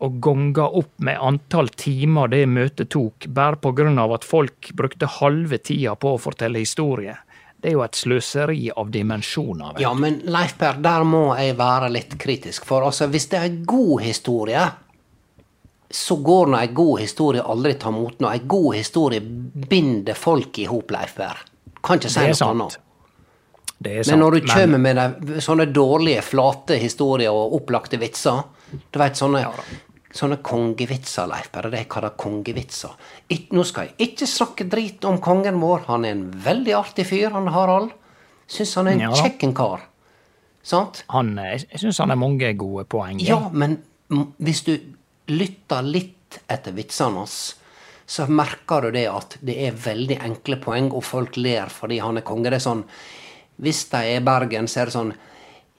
og 0.05 0.19
ganger 0.21 0.77
opp 0.77 0.93
med 1.01 1.19
antall 1.19 1.71
timer 1.73 2.29
det 2.29 2.45
møtet 2.47 2.91
tok, 2.93 3.27
bare 3.27 3.57
av 3.99 4.13
at 4.13 4.25
folk 4.25 4.71
brukte 4.75 5.07
halve 5.07 5.59
tida 5.59 5.95
på 5.97 6.15
å 6.15 6.21
fortelle 6.21 6.61
historie, 6.61 7.17
det 7.57 7.71
er 7.71 7.79
jo 7.79 7.83
et 7.83 7.97
sløseri 7.97 8.71
av 8.71 8.91
dimensjoner. 8.93 9.81
Ja, 9.81 9.95
men 9.95 10.21
Leif 10.25 10.59
Per, 10.59 10.77
der 10.85 11.05
må 11.09 11.35
jeg 11.39 11.57
være 11.57 11.89
litt 11.91 12.19
kritisk. 12.21 12.67
For 12.69 12.85
altså, 12.85 13.09
hvis 13.09 13.31
det 13.33 13.39
er 13.39 13.49
en 13.49 13.63
god 13.65 14.03
historie, 14.05 14.67
så 15.91 16.17
går 16.17 16.51
nå 16.51 16.59
en 16.59 16.75
god 16.75 17.01
historie 17.01 17.43
aldri 17.43 17.75
ta 17.79 17.91
mot 17.95 18.21
noe. 18.21 18.33
en 18.33 18.49
god 18.49 18.75
historie 18.75 19.21
binder 19.21 20.15
folk 20.15 20.59
i 20.59 20.67
hop, 20.67 20.91
Leif 20.91 21.15
Berr. 21.17 21.39
Kan 21.83 22.01
ikke 22.01 22.11
si 22.11 22.27
noe 22.27 22.51
annet. 22.51 22.79
Det 23.79 23.93
er 23.93 24.05
Men 24.11 24.23
når 24.25 24.31
du 24.31 24.47
kommer 24.49 24.79
med 24.81 24.97
de, 24.97 25.41
sånne 25.45 25.67
dårlige, 25.69 26.23
flate 26.25 26.79
historier 26.81 27.33
og 27.33 27.59
opplagte 27.59 27.99
vitser 28.01 28.41
Du 28.73 28.99
vet, 28.99 29.19
sånne, 29.19 29.43
sånne 30.17 30.39
kongevitser, 30.43 31.29
Leif 31.29 31.51
Berr, 31.53 31.69
Det 31.71 31.83
er 31.83 31.87
hva 31.91 32.03
det 32.07 32.11
er 32.11 32.17
kongevitser. 32.19 32.97
It, 33.29 33.53
nå 33.53 33.63
skal 33.69 33.91
jeg 33.91 34.11
ikke 34.11 34.27
snakke 34.27 34.65
drit 34.65 35.05
om 35.05 35.21
kongen 35.21 35.61
vår. 35.61 35.85
Han 35.91 36.05
er 36.05 36.17
en 36.17 36.25
veldig 36.33 36.75
artig 36.75 37.07
fyr, 37.07 37.31
han 37.37 37.53
Harald. 37.53 37.93
Syns 38.49 38.75
han 38.81 38.89
er 38.89 38.97
en 38.97 39.05
Ja 39.07 39.13
kjekken 39.15 39.55
kar. 39.55 39.85
Sant? 40.67 41.05
han, 41.15 41.37
jeg 41.39 41.79
syns 41.79 42.01
han 42.03 42.11
har 42.11 42.19
mange 42.19 42.49
gode 42.59 42.89
poeng. 42.91 43.21
Ja, 43.23 43.39
men 43.53 43.79
hvis 44.43 44.65
du 44.67 44.73
lytter 45.33 45.87
litt 45.87 46.41
etter 46.51 46.75
vitsene 46.77 47.23
hans, 47.23 47.37
så 48.07 48.27
merker 48.31 48.87
du 48.87 48.95
det 48.95 49.07
at 49.11 49.37
det 49.43 49.57
er 49.67 49.79
veldig 49.83 50.21
enkle 50.29 50.59
poeng, 50.63 50.93
og 50.95 51.03
folk 51.05 51.39
ler 51.41 51.73
fordi 51.73 51.99
han 52.03 52.21
er 52.21 52.27
konge. 52.27 52.51
Det 52.51 52.61
er 52.61 52.69
sånn 52.69 52.85
Hvis 53.57 53.87
de 53.91 53.97
er 53.97 54.21
i 54.21 54.25
Bergen, 54.25 54.69
så 54.69 54.83
er 54.83 54.91
det 54.91 54.95
sånn 54.95 55.15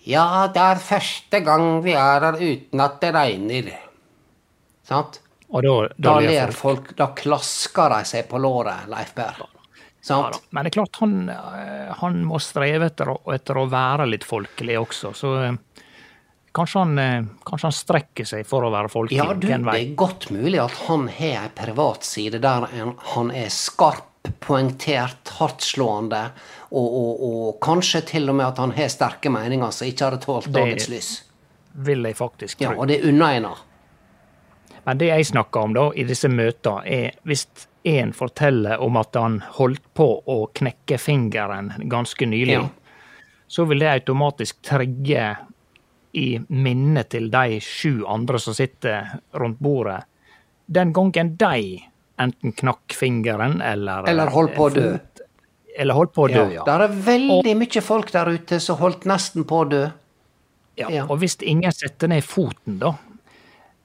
Ja, 0.08 0.48
det 0.52 0.64
er 0.64 0.82
første 0.82 1.40
gang 1.46 1.82
vi 1.86 1.94
er 1.94 2.26
her 2.26 2.40
uten 2.40 2.84
at 2.84 3.00
det 3.02 3.14
regner. 3.16 3.72
Sant? 4.88 5.22
Og 5.48 5.64
da, 5.64 5.76
Da 5.96 6.18
da 6.18 6.20
ler 6.24 6.52
folk. 6.52 6.96
Da 6.98 7.12
klasker 7.16 7.94
de 7.96 8.04
seg 8.08 8.28
på 8.28 8.40
låret, 8.40 8.88
Leif 8.92 9.14
Berr. 9.16 9.46
Ja? 10.10 10.32
Men 10.50 10.64
det 10.64 10.72
er 10.72 10.78
klart, 10.80 11.00
han, 11.02 11.30
eh, 11.30 11.94
han 12.00 12.22
må 12.28 12.40
streve 12.40 12.88
etter 12.88 13.12
å, 13.12 13.18
etter 13.34 13.60
å 13.60 13.66
være 13.72 14.08
litt 14.08 14.24
folkelig 14.28 14.78
også, 14.80 15.12
så 15.16 15.32
eh, 15.44 15.58
kanskje 16.58 16.82
han, 16.82 16.98
eh, 17.00 17.24
kanskje 17.48 17.67
han 17.70 17.76
strekker 17.78 18.28
seg 18.28 18.46
for 18.50 18.65
å 18.67 18.72
være 18.74 18.89
folkelig. 18.91 19.17
Ja, 19.22 19.32
du, 19.34 19.48
det 19.48 19.76
er 19.78 19.96
godt 20.00 20.30
mulig 20.34 20.60
at 20.63 20.76
han 20.88 21.08
har 21.20 21.43
ei 21.46 21.52
privatside 21.56 22.41
der 22.43 22.67
han- 23.13 23.32
er 23.32 23.50
skarp, 23.54 24.04
poengtert, 24.43 25.30
hardtslående, 25.38 26.24
og, 26.72 26.88
og, 27.00 27.22
og 27.30 27.60
kanskje 27.63 28.02
til 28.10 28.28
og 28.30 28.36
med 28.36 28.48
at 28.50 28.58
han 28.60 28.74
har 28.76 28.89
sterke 28.91 29.32
meninger 29.32 29.72
som 29.72 29.88
ikke 29.88 30.10
hadde 30.10 30.20
tålt 30.26 30.50
dagens 30.52 30.89
lys. 30.91 31.12
Det 31.72 31.86
Vil 31.88 32.04
jeg 32.10 32.17
faktisk 32.17 32.62
Ja, 32.65 32.74
og 32.76 32.88
det 32.89 33.04
unner 33.08 33.38
en. 33.38 33.48
Men 34.88 34.98
det 34.98 35.08
jeg 35.12 35.26
snakker 35.30 35.63
om 35.67 35.74
da, 35.78 35.86
i 35.96 36.04
disse 36.08 36.28
møtene, 36.32 36.84
er 36.86 37.12
hvis 37.28 37.46
en 37.88 38.12
forteller 38.15 38.82
om 38.84 38.98
at 39.00 39.15
han 39.15 39.39
holdt 39.60 39.84
på 39.96 40.08
å 40.28 40.38
knekke 40.58 40.98
fingeren 41.00 41.72
ganske 41.91 42.26
nylig, 42.28 42.58
Ja. 42.58 42.65
så 43.48 43.65
vil 43.67 43.80
det 43.80 43.88
automatisk 43.93 44.60
trigge 44.62 45.38
i 46.12 46.39
minnet 46.48 47.10
til 47.13 47.30
de 47.32 47.60
sju 47.63 48.06
andre 48.08 48.39
som 48.39 48.56
sitter 48.58 49.20
rundt 49.38 49.60
bordet, 49.60 50.02
den 50.65 50.93
gangen 50.96 51.36
de 51.39 51.84
enten 52.17 52.52
knakk 52.52 52.93
fingeren 52.98 53.62
eller 53.62 54.08
Eller 54.10 54.32
holdt 54.34 54.56
på 54.56 54.67
å 54.67 54.74
dø. 54.74 54.88
Eller 55.78 55.93
holdt 55.93 56.13
på 56.15 56.26
å 56.26 56.30
dø, 56.32 56.46
ja. 56.56 56.63
Det 56.65 56.74
er 56.74 56.96
veldig 57.06 57.54
mye 57.60 57.84
folk 57.86 58.10
der 58.12 58.32
ute 58.34 58.60
som 58.63 58.80
holdt 58.80 59.06
nesten 59.06 59.46
på 59.48 59.60
å 59.62 59.67
dø. 59.70 59.84
Ja, 60.78 60.89
Ja. 60.93 61.06
Og 61.10 61.20
hvis 61.22 61.38
ingen 61.41 61.72
setter 61.74 62.10
ned 62.10 62.26
foten, 62.26 62.80
da, 62.82 62.96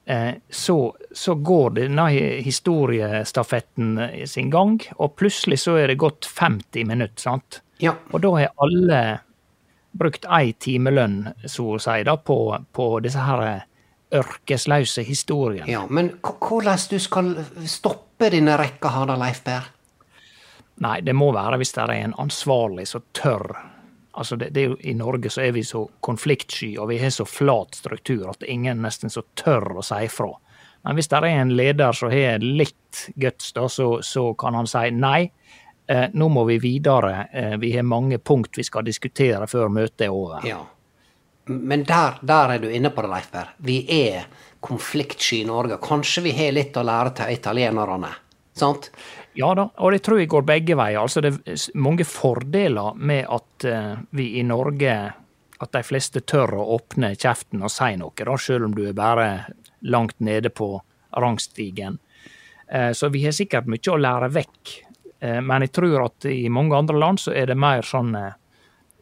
eh, 0.05 0.33
så, 0.49 0.95
så 1.11 1.35
går 1.35 1.69
denne 1.79 2.07
historiestafetten 2.45 3.97
eh, 3.97 4.25
sin 4.29 4.49
gang, 4.53 4.79
og 4.97 5.15
plutselig 5.17 5.59
så 5.65 5.77
er 5.81 5.87
det 5.93 6.01
gått 6.01 6.25
50 6.29 6.85
minutter, 6.89 7.21
sant? 7.21 7.61
Ja. 7.81 7.95
Og 8.11 8.21
da 8.21 8.33
har 8.37 8.53
alle 8.61 8.99
brukt 9.93 10.25
ei 10.25 10.53
timelønn, 10.59 11.33
så 11.45 11.75
å 11.75 11.81
si, 11.81 12.01
da, 12.05 12.17
på, 12.17 12.37
på 12.73 12.87
disse 13.05 13.23
her 13.23 13.43
eh, 13.45 13.61
ørkesløse 14.13 15.05
historiene. 15.05 15.69
ja. 15.69 15.85
Men 15.89 16.13
hvordan 16.21 16.89
du 16.89 16.99
skal 17.01 17.33
stoppe 17.69 18.29
denne 18.33 18.57
rekka 18.59 18.91
her 18.93 19.09
da, 19.09 19.17
Leif 19.19 19.43
Berr? 19.45 19.69
Nei, 20.83 20.99
det 21.05 21.13
må 21.13 21.29
være 21.33 21.59
hvis 21.61 21.73
det 21.75 21.83
er 21.83 21.93
en 21.99 22.15
ansvarlig 22.21 22.87
som 22.89 23.03
tør. 23.13 23.53
Altså, 24.13 24.37
det, 24.37 24.51
det 24.53 24.67
I 24.85 24.93
Norge 24.97 25.29
så 25.33 25.41
er 25.45 25.53
vi 25.55 25.63
så 25.65 25.85
konfliktsky, 26.05 26.75
og 26.77 26.89
vi 26.89 26.99
har 27.01 27.13
så 27.13 27.25
flat 27.25 27.77
struktur 27.77 28.27
at 28.29 28.45
ingen 28.45 28.81
nesten 28.85 29.13
så 29.13 29.23
tør 29.37 29.79
å 29.79 29.85
si 29.85 30.03
ifra. 30.05 30.31
Men 30.83 30.97
hvis 30.97 31.07
det 31.09 31.21
er 31.21 31.29
en 31.29 31.53
leder 31.55 31.95
som 31.95 32.11
har 32.11 32.43
litt 32.43 33.05
guts, 33.15 33.53
da, 33.55 33.69
så, 33.71 34.01
så 34.03 34.33
kan 34.37 34.57
han 34.57 34.67
si 34.67 34.89
nei. 34.91 35.31
Eh, 35.87 36.05
nå 36.13 36.29
må 36.29 36.45
vi 36.47 36.57
videre. 36.63 37.27
Eh, 37.33 37.57
vi 37.57 37.73
har 37.75 37.83
mange 37.83 38.17
punkt 38.17 38.57
vi 38.57 38.63
skal 38.63 38.85
diskutere 38.87 39.47
før 39.47 39.71
møtet 39.73 40.07
er 40.07 40.15
over. 40.15 40.45
Ja. 40.47 40.61
Men 41.45 41.83
der, 41.83 42.19
der 42.21 42.55
er 42.55 42.63
du 42.63 42.69
inne 42.71 42.93
på 42.93 43.03
det, 43.03 43.11
Leif 43.11 43.31
Berr. 43.31 43.49
Vi 43.57 43.81
er 43.91 44.27
konfliktsky 44.63 45.41
i 45.41 45.47
Norge. 45.47 45.77
Kanskje 45.83 46.23
vi 46.23 46.31
har 46.37 46.53
litt 46.55 46.77
å 46.79 46.85
lære 46.87 47.11
til 47.17 47.33
italienerne. 47.35 48.13
Sant? 48.55 48.91
Ja 49.33 49.49
da, 49.57 49.65
og 49.81 49.91
det 49.91 50.03
tror 50.05 50.21
jeg 50.21 50.29
går 50.31 50.45
begge 50.45 50.77
veier. 50.77 51.01
Altså, 51.01 51.23
det 51.25 51.33
er 51.33 51.65
mange 51.75 52.05
fordeler 52.07 52.95
med 52.95 53.25
at 53.27 53.67
eh, 53.67 53.93
vi 54.15 54.33
i 54.39 54.47
Norge 54.47 54.95
At 55.63 55.71
de 55.71 55.79
fleste 55.85 56.19
tør 56.27 56.57
å 56.59 56.63
åpne 56.75 57.13
kjeften 57.15 57.61
og 57.63 57.71
si 57.71 57.93
noe, 57.95 58.11
da, 58.17 58.33
selv 58.35 58.65
om 58.65 58.73
du 58.75 58.81
er 58.89 58.95
bare 58.97 59.27
langt 59.87 60.17
nede 60.19 60.49
på 60.51 60.73
rangstigen. 61.15 61.99
Eh, 62.67 62.91
så 62.91 63.07
vi 63.13 63.21
har 63.23 63.31
sikkert 63.31 63.69
mye 63.71 63.93
å 63.93 63.95
lære 64.01 64.27
vekk. 64.33 64.73
Eh, 65.23 65.41
men 65.41 65.61
jeg 65.61 65.71
tror 65.71 66.05
at 66.05 66.25
i 66.25 66.49
mange 66.51 66.75
andre 66.75 66.99
land 66.99 67.21
så 67.23 67.31
er 67.31 67.47
det 67.47 67.55
mer 67.59 67.85
sånn 67.87 68.11
eh, 68.19 68.33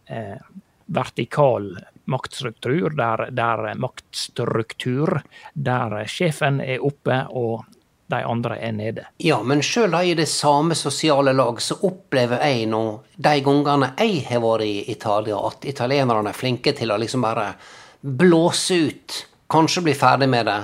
eh, 0.05 0.37
vertikal 0.85 1.71
maktstruktur, 2.11 2.93
der, 2.97 3.29
der 3.33 3.71
maktstruktur, 3.79 5.21
der 5.53 6.01
sjefen 6.11 6.59
er 6.61 6.83
oppe 6.85 7.23
og 7.29 7.63
de 8.11 8.19
andre 8.27 8.57
er 8.59 8.73
nede. 8.75 9.05
Ja, 9.23 9.37
men 9.47 9.63
sjøl 9.63 9.95
i 10.03 10.13
det 10.19 10.27
samme 10.27 10.75
sosiale 10.75 11.31
lag 11.33 11.61
så 11.63 11.77
opplever 11.87 12.43
jeg 12.43 12.67
nå, 12.69 12.81
de 13.15 13.33
gangene 13.45 13.93
jeg 13.95 14.25
har 14.27 14.43
vært 14.43 14.67
i 14.67 14.91
Italia, 14.91 15.39
at 15.47 15.65
italienerne 15.65 16.33
er 16.33 16.37
flinke 16.37 16.75
til 16.75 16.91
å 16.91 16.99
liksom 16.99 17.23
bare 17.23 17.53
blåse 18.01 18.81
ut, 18.89 19.17
kanskje 19.49 19.85
bli 19.87 19.95
ferdig 19.95 20.27
med 20.29 20.45
det. 20.49 20.59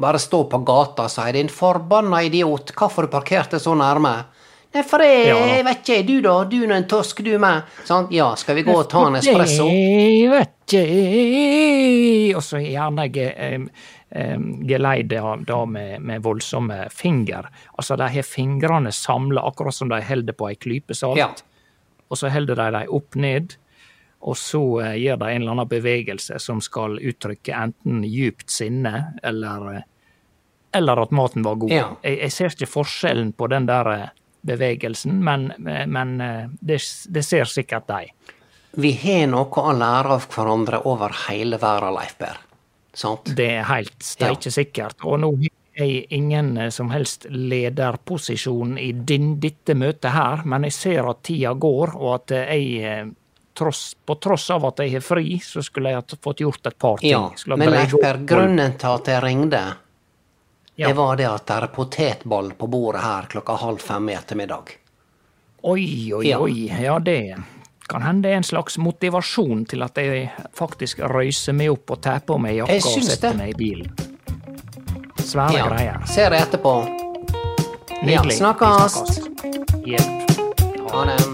Bare 0.00 0.22
stå 0.22 0.44
på 0.50 0.62
gata 0.66 1.08
og 1.08 1.10
si 1.10 1.32
'din 1.32 1.50
forbanna 1.50 2.22
idiot, 2.22 2.72
hvorfor 2.78 3.02
du 3.02 3.08
parkerte 3.08 3.58
så 3.58 3.74
nærme'? 3.74 4.43
Nei, 4.74 4.82
for 4.82 5.02
jeg, 5.06 5.28
Ja. 5.28 5.36
jeg 5.46 5.64
vet 5.64 5.82
ikke, 5.84 6.06
du 6.06 6.20
da, 6.24 6.44
du 6.50 6.56
er 6.64 6.72
en 6.74 6.86
tosk, 6.90 7.22
du 7.22 7.38
med. 7.38 7.62
Sånn, 7.86 8.08
Ja, 8.10 8.34
skal 8.34 8.56
vi 8.56 8.64
gå 8.66 8.74
og 8.74 8.88
ta 8.90 9.06
en 9.06 9.14
espresso? 9.20 9.68
Jeg 9.70 10.30
vet 10.30 10.50
ikke 10.74 12.36
Og 12.36 12.42
så 12.42 12.58
gjerne 12.58 13.12
ge, 13.12 13.28
um, 13.54 13.68
eh, 14.10 14.38
geleide 14.66 15.20
da 15.46 15.64
med, 15.64 16.00
med 16.02 16.22
voldsomme 16.22 16.88
finger. 16.90 17.46
Altså, 17.78 17.96
de 17.96 18.08
har 18.08 18.22
fingrene 18.26 18.90
samla, 18.90 19.44
akkurat 19.46 19.74
som 19.74 19.88
de 19.88 20.00
holder 20.02 20.32
på 20.32 20.48
ei 20.48 20.56
klype 20.56 20.94
salt. 20.94 21.18
Ja. 21.18 21.28
Og 22.10 22.18
så 22.18 22.28
holder 22.32 22.54
de 22.56 22.70
dem 22.72 22.90
opp 22.94 23.14
ned, 23.14 23.56
og 24.22 24.36
så 24.36 24.60
uh, 24.80 24.94
gjør 24.98 25.18
de 25.20 25.30
en 25.30 25.42
eller 25.42 25.52
annen 25.52 25.68
bevegelse 25.68 26.38
som 26.40 26.60
skal 26.60 26.98
uttrykke 26.98 27.54
enten 27.54 28.02
djupt 28.08 28.50
sinne 28.50 29.18
eller, 29.22 29.70
eh, 29.74 29.82
eller 30.74 31.02
at 31.02 31.10
maten 31.12 31.44
var 31.44 31.54
god. 31.60 31.70
Ja. 31.70 31.88
Jeg, 32.02 32.18
jeg 32.24 32.32
ser 32.32 32.54
ikke 32.56 32.72
forskjellen 32.72 33.32
på 33.36 33.46
den 33.52 33.66
der 33.68 33.90
eh, 33.92 34.08
bevegelsen, 34.44 35.18
men, 35.24 35.50
men 35.58 36.20
eh, 36.20 36.46
det, 36.60 36.80
det 37.08 37.24
ser 37.24 37.50
sikkert 37.50 37.88
de. 37.88 38.12
Vi 38.74 38.90
har 39.04 39.28
noe 39.30 39.62
å 39.62 39.74
lære 39.74 40.16
av 40.16 40.28
hverandre 40.34 40.80
over 40.90 41.14
hele 41.28 41.60
verden, 41.62 41.94
Leif 41.94 42.16
Berr. 42.18 42.40
Sant? 42.94 43.34
Det 43.36 43.50
er 43.58 43.68
helt 43.68 44.02
steike 44.02 44.50
sikkert. 44.54 45.02
Og 45.06 45.20
nå 45.22 45.30
har 45.34 45.84
jeg 45.84 46.06
ingen 46.14 46.56
eh, 46.58 46.70
som 46.74 46.90
helst 46.94 47.26
lederposisjon 47.30 48.78
i 48.78 48.92
din, 48.92 49.36
dette 49.42 49.76
møtet 49.78 50.14
her, 50.14 50.44
men 50.46 50.66
jeg 50.68 50.78
ser 50.78 51.10
at 51.10 51.22
tida 51.26 51.54
går, 51.54 51.96
og 51.98 52.16
at 52.18 52.34
eh, 52.38 52.54
jeg 52.54 53.12
tross, 53.54 53.92
på 54.06 54.16
tross 54.18 54.48
av 54.50 54.66
at 54.66 54.82
jeg 54.82 54.96
har 54.96 55.04
fri, 55.06 55.38
så 55.42 55.62
skulle 55.62 55.92
jeg 55.92 56.02
ha 56.02 56.18
fått 56.26 56.42
gjort 56.42 56.70
et 56.70 56.78
par 56.78 56.98
ting. 57.02 57.14
Ja, 57.14 57.28
men 57.54 57.70
Leif 57.70 57.94
Per, 58.02 58.22
grunnen 58.26 58.74
til 58.80 58.98
at 58.98 59.10
jeg 59.14 59.22
ringde, 59.22 59.62
Ja. 60.76 60.88
det 60.88 60.94
var 60.98 61.16
det 61.16 61.26
at 61.30 61.46
det 61.46 61.54
er 61.62 61.66
potetball 61.70 62.48
på 62.58 62.66
bordet 62.66 63.02
her 63.02 63.28
klokka 63.30 63.54
halv 63.60 63.78
fem 63.78 64.08
i 64.10 64.14
ettermiddag. 64.18 64.72
Oi, 65.62 66.12
oi, 66.12 66.26
Ja. 66.28 66.38
oi. 66.40 66.66
Ja, 66.82 66.98
det 66.98 67.36
kan 67.88 68.02
hende 68.02 68.28
er 68.28 68.36
en 68.36 68.42
slags 68.42 68.78
motivasjon 68.78 69.66
til 69.68 69.82
at 69.82 69.94
jeg 69.96 70.30
faktisk 70.56 70.98
røyser 70.98 71.52
meg 71.54 71.70
opp 71.70 71.90
og 71.90 72.00
tar 72.02 72.20
på 72.26 72.38
meg 72.40 72.56
jakka 72.56 72.74
og 72.80 73.02
setter 73.04 73.30
det. 73.30 73.36
meg 73.38 73.50
i 73.50 73.54
bilen. 73.54 73.92
Svære 75.20 75.52
Ja, 75.56 75.68
greier. 75.68 76.00
ser 76.06 76.30
jeg 76.32 76.42
etterpå. 76.42 76.74
Ja, 77.90 78.02
Nydelig. 78.22 78.36
snakkast. 78.38 79.06
snakkes. 79.14 79.86
Jepp. 79.86 80.90
Ha 80.90 81.04
det. 81.04 81.33